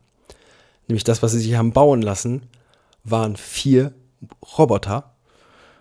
[0.89, 2.43] Nämlich das, was sie sich haben bauen lassen,
[3.11, 3.95] waren vier
[4.59, 5.17] Roboter,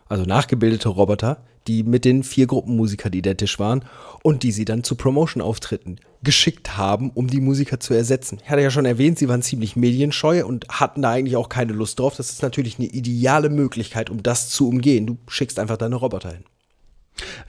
[0.07, 3.85] also nachgebildete Roboter, die mit den vier Gruppenmusikern identisch waren
[4.23, 8.39] und die sie dann zu Promotion-Auftritten geschickt haben, um die Musiker zu ersetzen.
[8.43, 11.73] Ich hatte ja schon erwähnt, sie waren ziemlich medienscheu und hatten da eigentlich auch keine
[11.73, 12.15] Lust drauf.
[12.15, 15.07] Das ist natürlich eine ideale Möglichkeit, um das zu umgehen.
[15.07, 16.43] Du schickst einfach deine Roboter hin.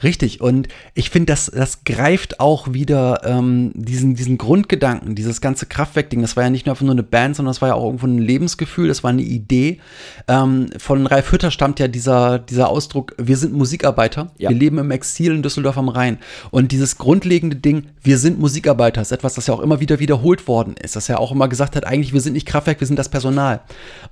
[0.03, 5.67] Richtig, und ich finde, das, das greift auch wieder ähm, diesen, diesen Grundgedanken, dieses ganze
[5.67, 6.23] Kraftwerk-Ding.
[6.23, 8.07] Das war ja nicht nur einfach nur eine Band, sondern das war ja auch irgendwo
[8.07, 9.81] ein Lebensgefühl, das war eine Idee.
[10.29, 14.51] Ähm, von Ralf Hütter stammt ja dieser, dieser Ausdruck, wir sind Musikarbeiter, Ja.
[14.51, 16.19] wir leben im Exil in Düsseldorf am Rhein.
[16.51, 20.47] Und dieses grundlegende Ding, wir sind Musikarbeiter, ist etwas, das ja auch immer wieder wiederholt
[20.47, 22.99] worden ist, das ja auch immer gesagt hat, eigentlich, wir sind nicht Kraftwerk, wir sind
[22.99, 23.61] das Personal.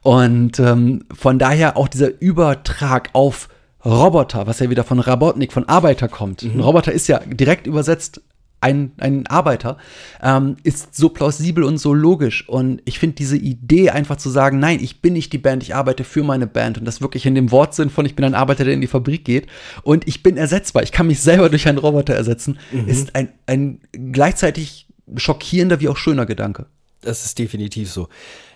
[0.03, 3.49] Und ähm, von daher auch dieser Übertrag auf
[3.85, 6.43] Roboter, was ja wieder von Rabotnik, von Arbeiter kommt.
[6.43, 8.23] Ein Roboter ist ja direkt übersetzt
[8.65, 9.77] ein, ein Arbeiter,
[10.23, 12.49] ähm, ist so plausibel und so logisch.
[12.49, 15.75] Und ich finde diese Idee einfach zu sagen, nein, ich bin nicht die Band, ich
[15.75, 16.79] arbeite für meine Band.
[16.79, 19.25] Und das wirklich in dem Wortsinn von, ich bin ein Arbeiter, der in die Fabrik
[19.25, 19.49] geht.
[19.83, 23.81] Und ich bin ersetzbar, ich kann mich selber durch einen Roboter ersetzen, ist ein, ein
[23.93, 26.65] gleichzeitig schockierender wie auch schöner Gedanke.
[27.03, 28.09] Das ist definitiv so.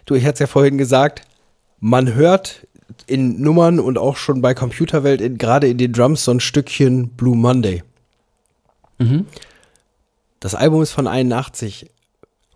[0.07, 1.21] Du, ich hatte es ja vorhin gesagt,
[1.81, 2.67] man hört
[3.07, 7.11] in Nummern und auch schon bei Computerwelt, in, gerade in den Drums, so ein Stückchen
[7.11, 7.83] Blue Monday.
[10.41, 11.91] Das Album ist von 81.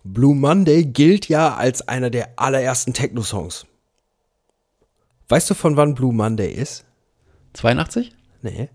[0.03, 3.65] Blue Monday gilt ja als einer der allerersten Techno-Songs.
[5.29, 6.85] Weißt du, von wann Blue Monday ist?
[7.53, 8.13] 82?
[8.41, 8.69] Nee.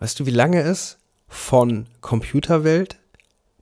[0.00, 0.98] Weißt du, wie lange es
[1.28, 2.98] von Computerwelt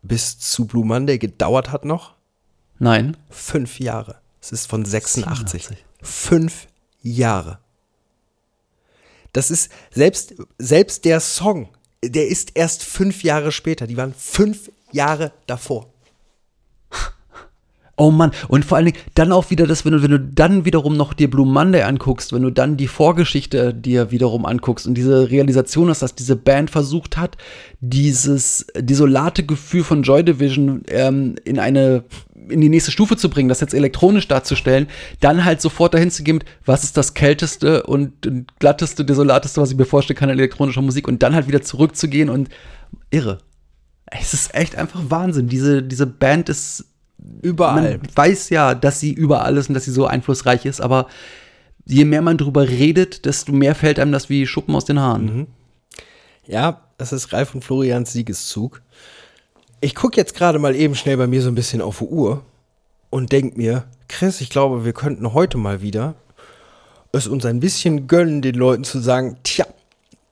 [0.03, 2.15] bis zu Blue Monday gedauert hat noch?
[2.79, 3.17] Nein.
[3.29, 4.21] Fünf Jahre.
[4.41, 5.67] Es ist von 86.
[5.67, 5.85] 87.
[6.03, 6.67] Fünf
[7.03, 7.59] Jahre.
[9.33, 11.69] Das ist selbst, selbst der Song,
[12.03, 13.87] der ist erst fünf Jahre später.
[13.87, 15.93] Die waren fünf Jahre davor.
[17.97, 20.65] Oh Mann, und vor allen Dingen dann auch wieder das, wenn du, wenn du dann
[20.65, 24.95] wiederum noch dir Blue Monday anguckst, wenn du dann die Vorgeschichte dir wiederum anguckst und
[24.95, 27.37] diese Realisation hast, dass diese Band versucht hat,
[27.81, 32.05] dieses desolate Gefühl von Joy Division ähm, in eine
[32.49, 34.89] in die nächste Stufe zu bringen, das jetzt elektronisch darzustellen,
[35.21, 38.13] dann halt sofort dahin zu gehen, mit, was ist das kälteste und,
[38.59, 42.31] glatteste, desolateste, was ich mir vorstellen kann an elektronischer Musik und dann halt wieder zurückzugehen
[42.31, 42.49] und
[43.11, 43.39] irre.
[44.07, 45.49] Es ist echt einfach Wahnsinn.
[45.49, 46.87] Diese, diese Band ist
[47.43, 47.99] Überall.
[47.99, 51.07] man weiß ja, dass sie überall ist und dass sie so einflussreich ist, aber
[51.85, 55.47] je mehr man drüber redet, desto mehr fällt einem das wie Schuppen aus den Haaren.
[56.47, 58.83] Ja, das ist Ralf und Florians Siegeszug.
[59.81, 62.45] Ich gucke jetzt gerade mal eben schnell bei mir so ein bisschen auf die Uhr
[63.09, 66.15] und denk mir, Chris, ich glaube, wir könnten heute mal wieder
[67.13, 69.67] es uns ein bisschen gönnen, den Leuten zu sagen, tja,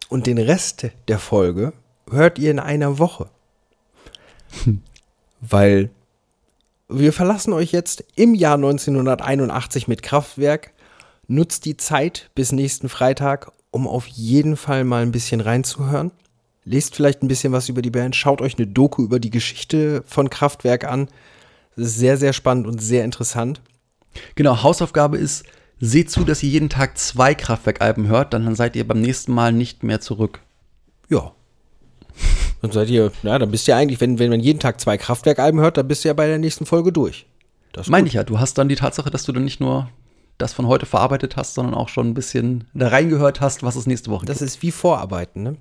[0.09, 1.73] und den Rest der Folge
[2.11, 3.29] hört ihr in einer Woche.
[5.41, 5.91] Weil
[6.89, 10.73] wir verlassen euch jetzt im Jahr 1981 mit Kraftwerk.
[11.27, 16.11] Nutzt die Zeit bis nächsten Freitag, um auf jeden Fall mal ein bisschen reinzuhören.
[16.69, 20.03] Lest vielleicht ein bisschen was über die Band, schaut euch eine Doku über die Geschichte
[20.07, 21.09] von Kraftwerk an.
[21.77, 23.63] Das ist sehr, sehr spannend und sehr interessant.
[24.35, 25.45] Genau, Hausaufgabe ist,
[25.81, 29.53] seht zu, dass ihr jeden Tag zwei Kraftwerkalben hört, dann seid ihr beim nächsten Mal
[29.53, 30.41] nicht mehr zurück.
[31.09, 31.33] Ja.
[32.61, 35.61] Dann seid ihr, ja, dann bist ihr eigentlich, wenn, wenn man jeden Tag zwei Kraftwerkalben
[35.61, 37.27] hört, dann bist du ja bei der nächsten Folge durch.
[37.73, 39.89] Das Meine ich ja, du hast dann die Tatsache, dass du dann nicht nur
[40.37, 43.87] das von heute verarbeitet hast, sondern auch schon ein bisschen da reingehört hast, was es
[43.87, 45.57] nächste Woche Das ist wie Vorarbeiten, ne?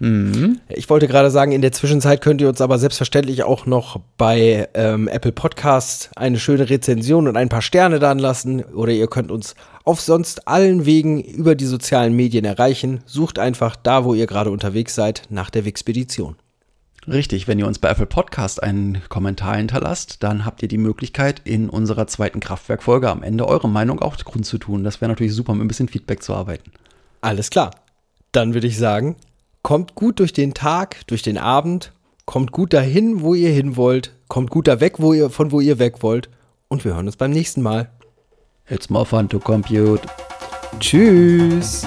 [0.00, 4.68] Ich wollte gerade sagen, in der Zwischenzeit könnt ihr uns aber selbstverständlich auch noch bei
[4.74, 8.62] ähm, Apple Podcast eine schöne Rezension und ein paar Sterne da lassen.
[8.62, 13.00] Oder ihr könnt uns auf sonst allen Wegen über die sozialen Medien erreichen.
[13.06, 16.36] Sucht einfach da, wo ihr gerade unterwegs seid, nach der Wixpedition.
[17.08, 21.40] Richtig, wenn ihr uns bei Apple Podcast einen Kommentar hinterlasst, dann habt ihr die Möglichkeit,
[21.44, 24.84] in unserer zweiten Kraftwerkfolge am Ende eure Meinung auch kundzutun.
[24.84, 26.70] Das wäre natürlich super, mit ein bisschen Feedback zu arbeiten.
[27.20, 27.70] Alles klar.
[28.30, 29.16] Dann würde ich sagen,
[29.68, 31.92] kommt gut durch den Tag, durch den Abend,
[32.24, 35.60] kommt gut dahin, wo ihr hin wollt, kommt gut da weg, wo ihr, von wo
[35.60, 36.30] ihr weg wollt.
[36.68, 37.90] Und wir hören uns beim nächsten Mal.
[38.70, 40.00] It's more fun to compute.
[40.80, 41.86] Tschüss.